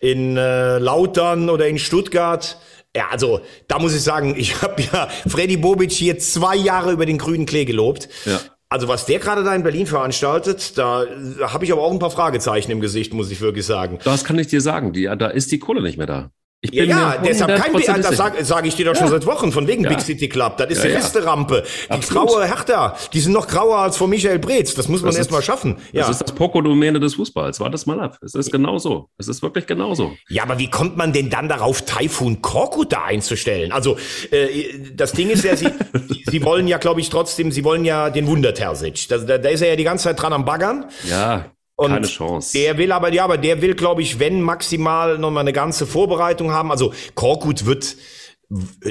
[0.00, 2.56] in, in äh, Lautern oder in Stuttgart.
[2.96, 7.04] Ja, also da muss ich sagen, ich habe ja Freddy Bobic hier zwei Jahre über
[7.04, 8.08] den grünen Klee gelobt.
[8.26, 8.40] Ja.
[8.68, 11.04] Also was der gerade da in Berlin veranstaltet, da,
[11.38, 13.98] da habe ich aber auch ein paar Fragezeichen im Gesicht, muss ich wirklich sagen.
[14.04, 14.92] Das kann ich dir sagen.
[14.92, 16.30] Die, da ist die Kohle nicht mehr da.
[16.72, 19.12] Ja, ja deshalb kein Big, das sage sag ich dir doch schon ja.
[19.12, 19.90] seit Wochen, von wegen ja.
[19.90, 20.56] Big City Club.
[20.56, 21.64] Das ist ja, die beste Rampe.
[21.86, 22.28] Die Absolut.
[22.28, 24.74] graue Hertha, die sind noch grauer als von Michael Breetz.
[24.74, 25.76] Das muss man erst mal schaffen.
[25.92, 26.02] Ja.
[26.02, 27.60] Das ist das Pokodomäne des Fußballs.
[27.60, 28.18] War das mal ab.
[28.22, 29.10] Es ist genauso.
[29.18, 30.12] Es ist wirklich genauso.
[30.28, 33.72] Ja, aber wie kommt man denn dann darauf, Taifun Korkut da einzustellen?
[33.72, 33.96] Also,
[34.30, 35.68] äh, das Ding ist ja, sie,
[36.30, 39.08] sie wollen ja, glaube ich, trotzdem, sie wollen ja den Wunder Terzic.
[39.08, 40.86] Da, da, da ist er ja die ganze Zeit dran am Baggern.
[41.08, 41.53] Ja.
[41.76, 42.52] Und Keine Chance.
[42.56, 45.86] Der will aber, ja, aber der will, glaube ich, wenn maximal noch mal eine ganze
[45.86, 46.70] Vorbereitung haben.
[46.70, 47.96] Also Korkut wird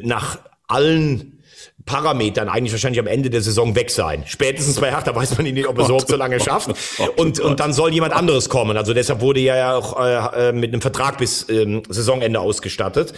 [0.01, 1.42] nach allen
[1.86, 4.23] Parametern eigentlich wahrscheinlich am Ende der Saison weg sein.
[4.25, 6.71] Spätestens bei Hertha weiß man nicht, ob er es überhaupt so lange schafft.
[7.17, 8.77] Und, und dann soll jemand anderes kommen.
[8.77, 13.13] Also deshalb wurde er ja auch äh, äh, mit einem Vertrag bis ähm, Saisonende ausgestattet.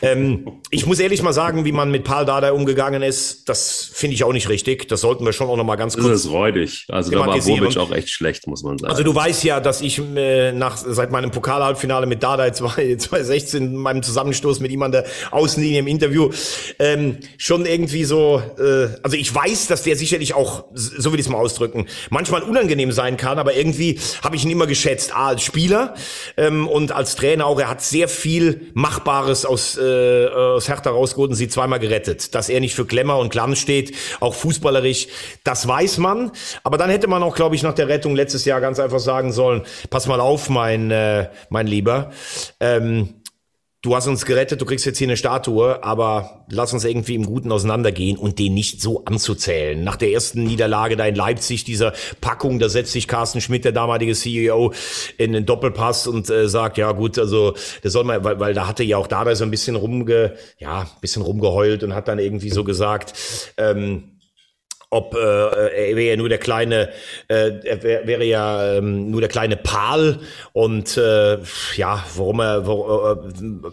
[0.00, 4.14] Ähm, ich muss ehrlich mal sagen, wie man mit Paul Dada umgegangen ist, das finde
[4.14, 4.88] ich auch nicht richtig.
[4.88, 6.08] Das sollten wir schon auch noch mal ganz kurz.
[6.08, 6.86] Das ist räudig.
[6.90, 8.92] Also da war Bobic auch echt schlecht, muss man sagen.
[8.92, 14.02] Also du weißt ja, dass ich äh, nach seit meinem Pokalhalbfinale mit Dada 2016 meinem
[14.02, 16.30] Zusammenstoß mit ihm an der Außenlinie im Interview
[16.78, 21.26] ähm, schon irgendwie so, äh, also ich weiß, dass der sicherlich auch, so will ich
[21.26, 25.28] es mal ausdrücken, manchmal unangenehm sein kann, aber irgendwie habe ich ihn immer geschätzt, A,
[25.28, 25.94] als Spieler
[26.36, 27.58] ähm, und als Trainer auch.
[27.58, 32.34] Er hat sehr viel Machbares aus, äh, aus Hertha rausgeholt und sie zweimal gerettet.
[32.34, 35.08] Dass er nicht für Klemmer und Glanz steht, auch fußballerisch,
[35.44, 36.32] das weiß man.
[36.62, 39.32] Aber dann hätte man auch, glaube ich, nach der Rettung letztes Jahr ganz einfach sagen
[39.32, 42.12] sollen, pass mal auf, mein, äh, mein Lieber.
[42.60, 43.14] Ähm,
[43.84, 47.26] du hast uns gerettet, du kriegst jetzt hier eine Statue, aber lass uns irgendwie im
[47.26, 49.84] Guten auseinandergehen und den nicht so anzuzählen.
[49.84, 53.72] Nach der ersten Niederlage da in Leipzig, dieser Packung, da setzt sich Carsten Schmidt, der
[53.72, 54.72] damalige CEO,
[55.18, 58.66] in den Doppelpass und äh, sagt, ja gut, also der soll mal, weil, weil da
[58.66, 62.18] hatte ja auch da so ein bisschen rumge, ja, ein bisschen rumgeheult und hat dann
[62.18, 63.12] irgendwie so gesagt,
[63.58, 64.13] ähm,
[64.94, 66.88] ob äh, er wäre ja nur der kleine,
[67.26, 70.20] äh, er wär, wäre ja ähm, nur der kleine Pal
[70.52, 71.38] und äh,
[71.74, 73.18] ja, warum er, wo,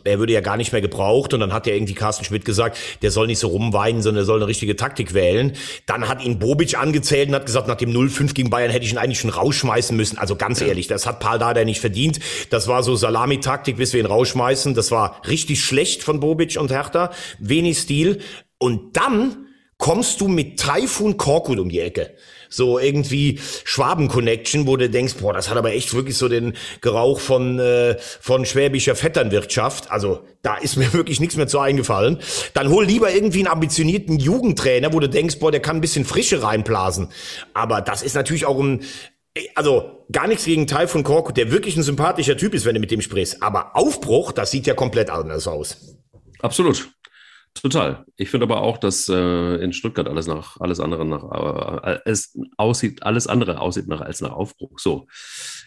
[0.03, 2.43] äh, er würde ja gar nicht mehr gebraucht und dann hat ja irgendwie Carsten Schmidt
[2.43, 5.53] gesagt, der soll nicht so rumweinen, sondern er soll eine richtige Taktik wählen.
[5.85, 8.91] Dann hat ihn Bobic angezählt und hat gesagt, nach dem 0-5 gegen Bayern hätte ich
[8.91, 10.17] ihn eigentlich schon rausschmeißen müssen.
[10.17, 12.19] Also ganz ehrlich, das hat Pal da nicht verdient.
[12.49, 14.73] Das war so Salamitaktik, bis wir ihn rausschmeißen.
[14.73, 18.21] Das war richtig schlecht von Bobic und Hertha, wenig Stil.
[18.57, 19.50] Und dann
[19.81, 22.11] kommst du mit Taifun Korkut um die Ecke.
[22.49, 27.19] So irgendwie Schwaben-Connection, wo du denkst, boah, das hat aber echt wirklich so den Geruch
[27.19, 29.89] von, äh, von schwäbischer Vetternwirtschaft.
[29.89, 32.19] Also da ist mir wirklich nichts mehr zu eingefallen.
[32.53, 36.05] Dann hol lieber irgendwie einen ambitionierten Jugendtrainer, wo du denkst, boah, der kann ein bisschen
[36.05, 37.09] Frische reinblasen.
[37.55, 38.83] Aber das ist natürlich auch ein,
[39.55, 42.91] also gar nichts gegen Taifun Korkut, der wirklich ein sympathischer Typ ist, wenn du mit
[42.91, 43.41] dem sprichst.
[43.41, 45.97] Aber Aufbruch, das sieht ja komplett anders aus.
[46.39, 46.91] Absolut.
[47.53, 48.05] Total.
[48.15, 52.37] Ich finde aber auch, dass äh, in Stuttgart alles nach alles andere nach äh, es
[52.57, 54.79] aussieht, alles andere aussieht nach als nach Aufbruch.
[54.79, 55.07] So.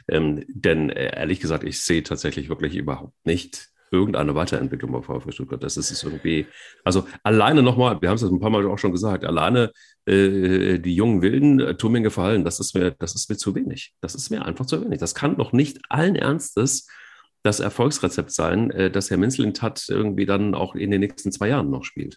[0.08, 5.30] Ähm, denn äh, ehrlich gesagt, ich sehe tatsächlich wirklich überhaupt nicht irgendeine Weiterentwicklung bei VfB
[5.32, 5.62] Stuttgart.
[5.62, 6.46] Das ist es irgendwie,
[6.84, 9.70] also alleine nochmal, wir haben es ein paar Mal auch schon gesagt, alleine
[10.06, 12.44] äh, die jungen Wilden äh, mir gefallen.
[12.44, 13.94] Das ist mir, das ist mir zu wenig.
[14.00, 14.98] Das ist mir einfach zu wenig.
[14.98, 16.88] Das kann doch nicht allen Ernstes
[17.44, 21.70] das Erfolgsrezept sein, äh, dass Herr Minzlintat irgendwie dann auch in den nächsten zwei Jahren
[21.70, 22.16] noch spielt.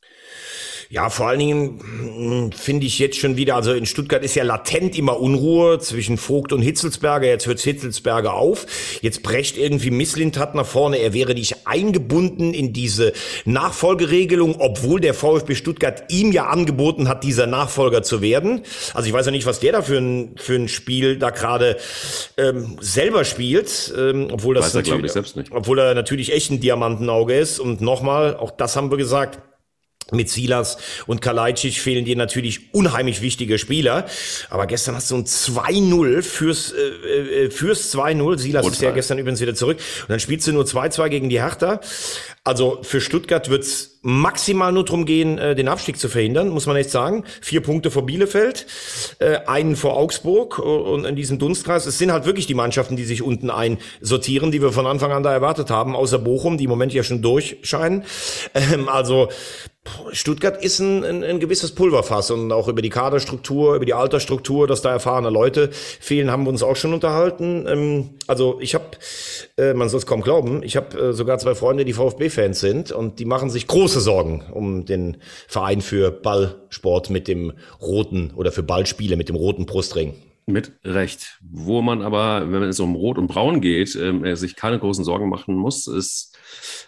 [0.90, 4.46] Ja, vor allen Dingen hm, finde ich jetzt schon wieder, also in Stuttgart ist ja
[4.46, 7.28] latent immer Unruhe zwischen Vogt und Hitzelsberger.
[7.28, 8.66] Jetzt hört Hitzelsberger auf.
[9.02, 10.98] Jetzt brecht irgendwie Misslintat nach vorne.
[10.98, 13.12] Er wäre nicht eingebunden in diese
[13.44, 18.62] Nachfolgeregelung, obwohl der VfB Stuttgart ihm ja angeboten hat, dieser Nachfolger zu werden.
[18.94, 21.76] Also ich weiß ja nicht, was der da für ein, für ein Spiel da gerade
[22.38, 25.52] ähm, selber spielt, ähm, obwohl das weiß er, selbst nicht.
[25.52, 27.60] Obwohl er natürlich echt ein Diamantenauge ist.
[27.60, 29.40] Und nochmal, auch das haben wir gesagt,
[30.12, 34.06] mit Silas und Kalajdzic fehlen dir natürlich unheimlich wichtige Spieler.
[34.50, 38.38] Aber gestern hast du ein 2-0 fürs, äh, äh fürs 2-0.
[38.38, 38.74] Silas Total.
[38.74, 39.78] ist ja gestern übrigens wieder zurück.
[40.04, 41.82] Und dann spielst du nur 2-2 gegen die Hertha.
[42.48, 46.78] Also für Stuttgart wird's maximal nur drum gehen, äh, den Abstieg zu verhindern, muss man
[46.78, 47.26] echt sagen.
[47.42, 48.66] Vier Punkte vor Bielefeld,
[49.20, 51.86] äh, einen vor Augsburg und in diesem Dunstkreis.
[51.86, 55.24] Es sind halt wirklich die Mannschaften, die sich unten einsortieren, die wir von Anfang an
[55.24, 58.06] da erwartet haben, außer Bochum, die im Moment ja schon durchscheinen.
[58.54, 59.28] Ähm, also
[60.12, 64.68] Stuttgart ist ein, ein, ein gewisses Pulverfass und auch über die Kaderstruktur, über die Altersstruktur,
[64.68, 67.66] dass da erfahrene Leute fehlen, haben wir uns auch schon unterhalten.
[67.68, 68.86] Ähm, also ich habe,
[69.58, 72.92] äh, man soll es kaum glauben, ich habe äh, sogar zwei Freunde, die VfB-Fans sind
[72.92, 75.18] und die machen sich große Sorgen um den
[75.48, 80.14] Verein für Ballsport mit dem roten oder für Ballspiele mit dem roten Brustring.
[80.46, 81.40] Mit Recht.
[81.42, 85.28] Wo man aber, wenn es um Rot und Braun geht, äh, sich keine großen Sorgen
[85.28, 86.38] machen muss, ist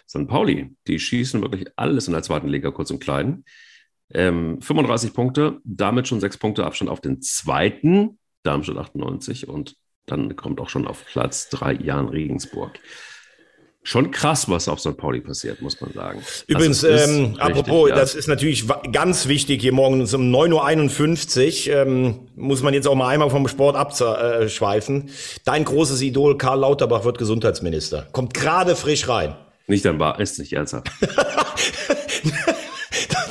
[0.08, 0.26] St.
[0.26, 3.44] Pauli, die schießen wirklich alles in der zweiten Liga kurz und klein.
[4.12, 9.76] Ähm, 35 Punkte, damit schon sechs Punkte Abstand auf den zweiten, Darmstadt 98 und
[10.06, 12.80] dann kommt auch schon auf Platz drei Jan Regensburg.
[13.82, 14.96] Schon krass, was auf St.
[14.96, 16.22] Pauli passiert, muss man sagen.
[16.46, 17.96] Übrigens, ähm, richtig, apropos, ja.
[17.96, 22.94] das ist natürlich ganz wichtig hier morgens um 9.51 Uhr, ähm, muss man jetzt auch
[22.94, 25.08] mal einmal vom Sport abschweifen.
[25.46, 28.06] Dein großes Idol Karl Lauterbach wird Gesundheitsminister.
[28.12, 29.34] Kommt gerade frisch rein.
[29.66, 30.90] Nicht dein Bar, ist nicht ernsthaft.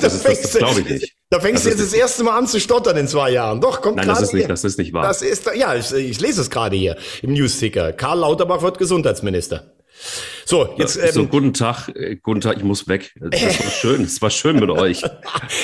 [0.00, 1.14] das, das, das glaube ich nicht.
[1.28, 3.60] Da fängst du jetzt das erste Mal an zu stottern in zwei Jahren.
[3.60, 5.04] Doch, kommt Nein, das ist nicht, das ist nicht wahr.
[5.04, 7.92] Das ist, ja, ich, ich lese es gerade hier im Newsticker.
[7.92, 9.72] Karl Lauterbach wird Gesundheitsminister.
[10.50, 10.96] So, jetzt.
[10.96, 13.14] Ähm, so, guten Tag, äh, guten Tag, ich muss weg.
[13.20, 15.00] Das war schön, es war schön mit euch.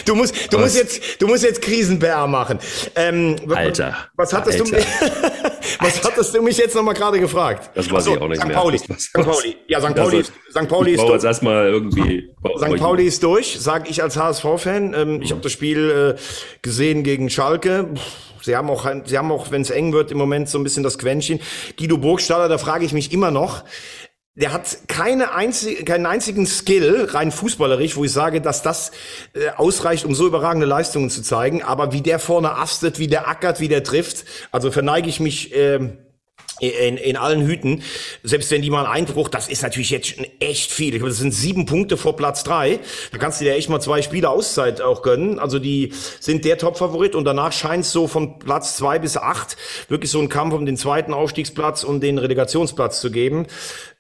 [0.05, 2.61] du musst, du musst jetzt, du musst jetzt Krisenbär machen.
[2.95, 3.97] Ähm, Alter.
[4.15, 4.77] Was hattest Alter.
[4.77, 4.83] du,
[5.81, 6.09] was Alter.
[6.09, 7.69] hattest du mich jetzt nochmal gerade gefragt?
[7.75, 8.47] Das weiß so, ich auch nicht St.
[8.47, 8.57] mehr.
[8.57, 8.79] Pauli.
[8.79, 9.13] St.
[9.13, 9.57] Pauli.
[9.67, 9.97] Ja, St.
[9.97, 10.69] Pauli, ist, St.
[10.69, 11.13] Pauli ist durch.
[11.15, 12.31] jetzt erstmal irgendwie.
[12.57, 12.77] St.
[12.77, 14.95] Pauli ist durch, sag ich als HSV-Fan.
[14.95, 16.21] Ähm, ich habe das Spiel äh,
[16.63, 17.89] gesehen gegen Schalke.
[18.47, 20.85] Sie haben auch, sie haben auch, wenn es eng wird, im Moment so ein bisschen
[20.85, 21.41] das Quäntchen.
[21.77, 23.65] Guido Burgstaller, da frage ich mich immer noch,
[24.37, 28.93] der hat keine einzige, keinen einzigen Skill, rein fußballerisch, wo ich sage, dass das
[29.33, 31.63] äh, ausreicht, um so überragende Leistungen zu zeigen.
[31.63, 35.55] Aber wie der vorne astet, wie der ackert, wie der trifft, also verneige ich mich.
[35.55, 35.97] Äh,
[36.61, 37.83] in, in allen Hüten.
[38.23, 40.89] Selbst wenn die mal Einbruch, das ist natürlich jetzt schon echt viel.
[40.95, 42.79] Ich glaube, das sind sieben Punkte vor Platz drei.
[43.13, 45.39] Da kannst du dir echt mal zwei Spiele Auszeit auch gönnen.
[45.39, 49.57] Also die sind der Top-Favorit und danach scheint es so von Platz zwei bis acht
[49.89, 53.47] wirklich so ein Kampf um den zweiten Aufstiegsplatz und den Relegationsplatz zu geben.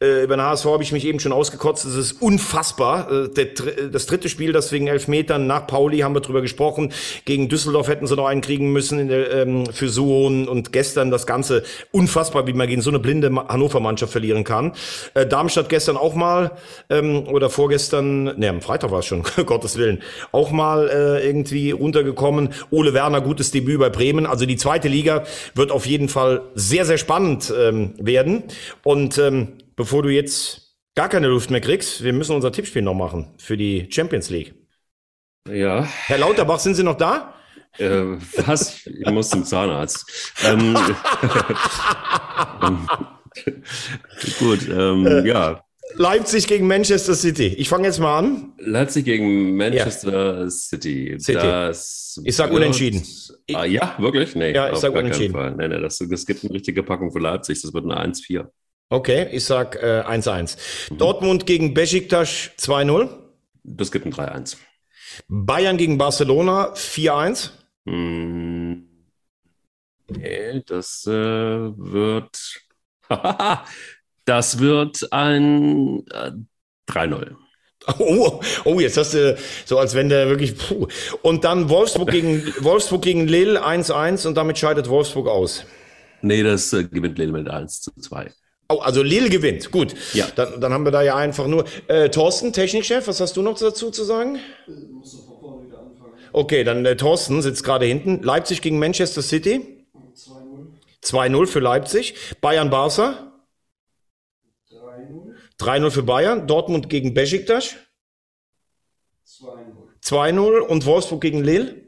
[0.00, 1.84] Äh, über den HSV habe ich mich eben schon ausgekotzt.
[1.84, 3.10] Das ist unfassbar.
[3.10, 3.46] Äh, der,
[3.90, 6.92] das dritte Spiel, das wegen elf Metern nach Pauli, haben wir drüber gesprochen.
[7.24, 11.10] Gegen Düsseldorf hätten sie noch einen kriegen müssen in der, ähm, für Suhonen und gestern
[11.10, 14.72] das Ganze unfassbar wie man gegen so eine blinde Hannover-Mannschaft verlieren kann.
[15.14, 16.52] Äh, Darmstadt gestern auch mal,
[16.90, 21.70] ähm, oder vorgestern, ne, am Freitag war es schon, Gottes Willen, auch mal äh, irgendwie
[21.70, 22.50] runtergekommen.
[22.70, 24.26] Ole Werner, gutes Debüt bei Bremen.
[24.26, 25.24] Also die zweite Liga
[25.54, 28.44] wird auf jeden Fall sehr, sehr spannend ähm, werden.
[28.84, 32.94] Und ähm, bevor du jetzt gar keine Luft mehr kriegst, wir müssen unser Tippspiel noch
[32.94, 34.54] machen für die Champions League.
[35.48, 35.84] Ja.
[36.06, 37.34] Herr Lauterbach, sind Sie noch da?
[37.78, 38.86] Äh, was?
[38.86, 40.04] Ich muss zum Zahnarzt.
[40.44, 40.76] Ähm,
[44.38, 45.62] gut, ähm, äh, ja.
[45.94, 47.46] Leipzig gegen Manchester City.
[47.46, 48.52] Ich fange jetzt mal an.
[48.58, 50.50] Leipzig gegen Manchester ja.
[50.50, 51.16] City.
[51.18, 51.38] City.
[51.38, 53.02] Das ich sag unentschieden.
[53.54, 54.34] Ah, ja, wirklich?
[54.34, 55.32] Nee, ja, ich sag unentschieden.
[55.32, 55.54] Fall.
[55.56, 57.62] Nee, nee, das, das gibt eine richtige Packung für Leipzig.
[57.62, 58.46] Das wird eine 1-4.
[58.88, 60.56] Okay, ich sag 1-1.
[60.90, 60.98] Äh, mhm.
[60.98, 63.08] Dortmund gegen Besiktas 2-0.
[63.64, 64.56] Das gibt ein 3-1.
[65.28, 67.50] Bayern gegen Barcelona 4-1.
[67.86, 68.88] Hm,
[70.08, 72.60] nee, das äh, wird.
[74.24, 76.32] das wird ein äh,
[76.88, 77.36] 3-0.
[77.98, 80.58] Oh, oh, jetzt hast du so, als wenn der wirklich.
[80.58, 80.88] Puh.
[81.22, 85.64] Und dann Wolfsburg gegen Wolfsburg gegen Lille 1-1 und damit scheidet Wolfsburg aus.
[86.22, 88.32] Nee, das äh, gewinnt Lille mit 1 zu 2.
[88.68, 89.70] Oh, also Lille gewinnt.
[89.70, 89.94] Gut.
[90.12, 90.26] Ja.
[90.34, 91.64] Dann, dann haben wir da ja einfach nur.
[91.86, 94.40] Äh, Thorsten, Technikchef, was hast du noch dazu zu sagen?
[96.36, 98.22] Okay, dann äh, Thorsten sitzt gerade hinten.
[98.22, 99.86] Leipzig gegen Manchester City.
[100.14, 100.66] 2-0.
[101.02, 102.14] 2-0 für Leipzig.
[102.42, 103.32] Bayern Barca.
[104.70, 105.34] 3-0.
[105.58, 106.46] 3-0 für Bayern.
[106.46, 107.76] Dortmund gegen Besiktas.
[109.26, 109.48] 2-0.
[110.02, 111.85] 2-0 und Wolfsburg gegen Lille.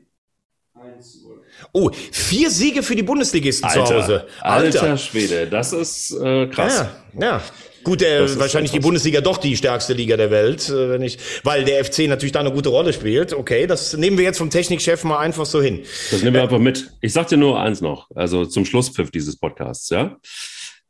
[1.73, 1.81] 1-0.
[1.81, 4.27] Oh, vier Siege für die Bundesligisten Alter, zu Hause.
[4.41, 4.83] Alter.
[4.83, 6.87] Alter Schwede, das ist äh, krass.
[7.15, 7.43] Ja, ja.
[7.85, 11.65] Gut, äh, wahrscheinlich die Bundesliga doch die stärkste Liga der Welt, äh, wenn ich, weil
[11.65, 13.33] der FC natürlich da eine gute Rolle spielt.
[13.33, 15.85] Okay, das nehmen wir jetzt vom Technikchef mal einfach so hin.
[16.11, 16.93] Das nehmen wir äh, einfach mit.
[17.01, 20.19] Ich sag dir nur eins noch, also zum Schlusspfiff dieses Podcasts, ja.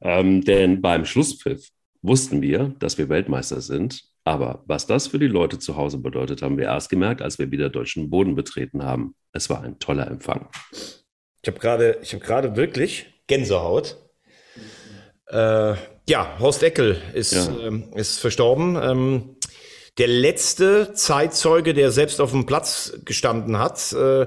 [0.00, 1.68] Ähm, denn beim Schlusspfiff
[2.02, 4.02] wussten wir, dass wir Weltmeister sind.
[4.28, 7.50] Aber was das für die Leute zu Hause bedeutet, haben wir erst gemerkt, als wir
[7.50, 9.14] wieder deutschen Boden betreten haben.
[9.32, 10.50] Es war ein toller Empfang.
[11.40, 13.96] Ich habe gerade, ich habe gerade wirklich Gänsehaut.
[15.28, 15.76] Äh,
[16.06, 17.58] ja, Horst Eckel ist, ja.
[17.58, 18.76] ähm, ist verstorben.
[18.76, 19.36] Ähm,
[19.96, 24.26] der letzte Zeitzeuge, der selbst auf dem Platz gestanden hat, äh,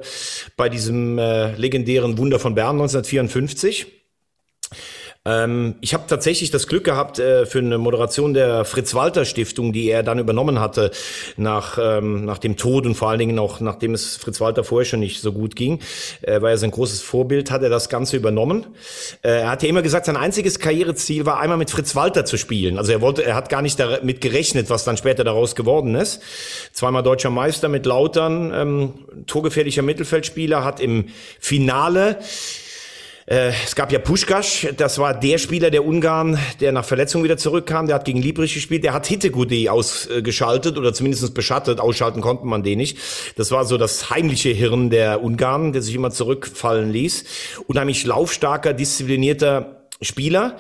[0.58, 4.01] bei diesem äh, legendären Wunder von Bern 1954.
[5.24, 10.02] Ähm, ich habe tatsächlich das Glück gehabt, äh, für eine Moderation der Fritz-Walter-Stiftung, die er
[10.02, 10.90] dann übernommen hatte,
[11.38, 15.00] nach, ähm, nach dem Tod und vor allen Dingen auch nachdem es Fritz-Walter vorher schon
[15.00, 15.80] nicht so gut ging,
[16.24, 18.66] äh, war er sein großes Vorbild, hat er das Ganze übernommen.
[19.22, 22.80] Äh, er hat ja immer gesagt, sein einziges Karriereziel war einmal mit Fritz-Walter zu spielen.
[22.80, 26.24] Also er wollte, er hat gar nicht damit gerechnet, was dann später daraus geworden ist.
[26.74, 28.94] Zweimal deutscher Meister mit Lautern, ähm,
[29.28, 31.10] torgefährlicher Mittelfeldspieler, hat im
[31.40, 32.18] Finale
[33.34, 37.88] es gab ja Puschkasch, das war der Spieler der Ungarn, der nach Verletzung wieder zurückkam.
[37.88, 38.84] Der hat gegen Liebrich gespielt.
[38.84, 41.80] Der hat Hittegudi ausgeschaltet oder zumindest beschattet.
[41.80, 42.98] Ausschalten konnte man den nicht.
[43.38, 47.24] Das war so das heimliche Hirn der Ungarn, der sich immer zurückfallen ließ.
[47.68, 50.58] Unheimlich laufstarker, disziplinierter Spieler.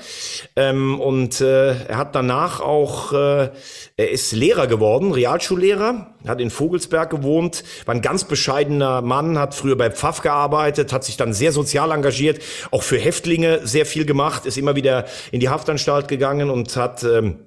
[0.55, 3.49] Ähm, und äh, er hat danach auch, äh,
[3.97, 9.55] er ist Lehrer geworden, Realschullehrer, hat in Vogelsberg gewohnt, war ein ganz bescheidener Mann, hat
[9.55, 14.05] früher bei Pfaff gearbeitet, hat sich dann sehr sozial engagiert, auch für Häftlinge sehr viel
[14.05, 17.39] gemacht, ist immer wieder in die Haftanstalt gegangen und hat ähm,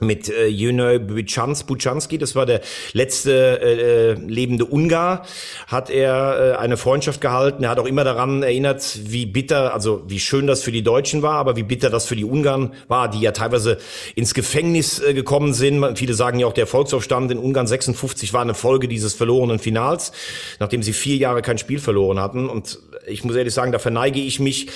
[0.00, 2.60] mit äh, Jönö Buchans, Buchanski, das war der
[2.92, 5.26] letzte äh, lebende Ungar,
[5.66, 7.64] hat er äh, eine Freundschaft gehalten.
[7.64, 11.22] Er hat auch immer daran erinnert, wie bitter, also wie schön das für die Deutschen
[11.22, 13.78] war, aber wie bitter das für die Ungarn war, die ja teilweise
[14.14, 15.98] ins Gefängnis äh, gekommen sind.
[15.98, 20.12] Viele sagen ja auch, der Volksaufstand in Ungarn 56 war eine Folge dieses verlorenen Finals,
[20.58, 22.48] nachdem sie vier Jahre kein Spiel verloren hatten.
[22.48, 24.68] Und ich muss ehrlich sagen, da verneige ich mich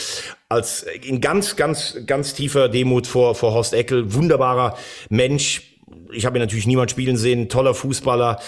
[0.49, 4.14] als in ganz, ganz, ganz tiefer Demut vor, vor Horst Eckel.
[4.14, 4.76] Wunderbarer
[5.09, 5.70] Mensch.
[6.12, 8.38] Ich habe ihn natürlich niemand spielen sehen, toller Fußballer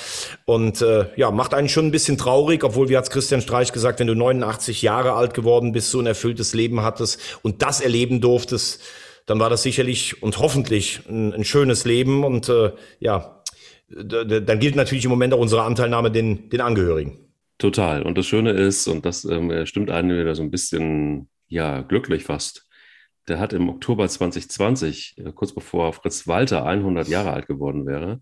[0.45, 3.99] und äh, ja, macht einen schon ein bisschen traurig, obwohl, wie hat's Christian Streich gesagt,
[4.01, 8.21] wenn du 89 Jahre alt geworden bist, so ein erfülltes Leben hattest und das erleben
[8.21, 8.81] durftest,
[9.27, 13.43] dann war das sicherlich und hoffentlich ein, ein schönes Leben und äh, ja,
[13.89, 17.19] dann gilt natürlich im Moment auch unsere Anteilnahme den, den Angehörigen.
[17.59, 18.03] Total.
[18.03, 22.25] Und das Schöne ist, und das ähm, stimmt einen wieder so ein bisschen ja, glücklich
[22.25, 22.67] fast.
[23.29, 28.21] Der hat im Oktober 2020, äh, kurz bevor Fritz Walter 100 Jahre alt geworden wäre,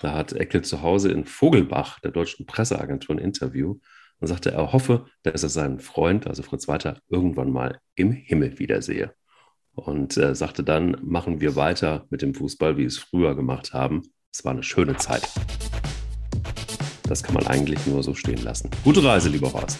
[0.00, 3.78] da hat Eckel zu Hause in Vogelbach, der deutschen Presseagentur, ein Interview
[4.20, 8.58] und sagte, er hoffe, dass er seinen Freund, also Fritz Walter, irgendwann mal im Himmel
[8.58, 9.12] wiedersehe.
[9.72, 13.72] Und äh, sagte dann, machen wir weiter mit dem Fußball, wie wir es früher gemacht
[13.72, 14.02] haben.
[14.32, 15.28] Es war eine schöne Zeit.
[17.04, 18.70] Das kann man eigentlich nur so stehen lassen.
[18.84, 19.78] Gute Reise, lieber Horst.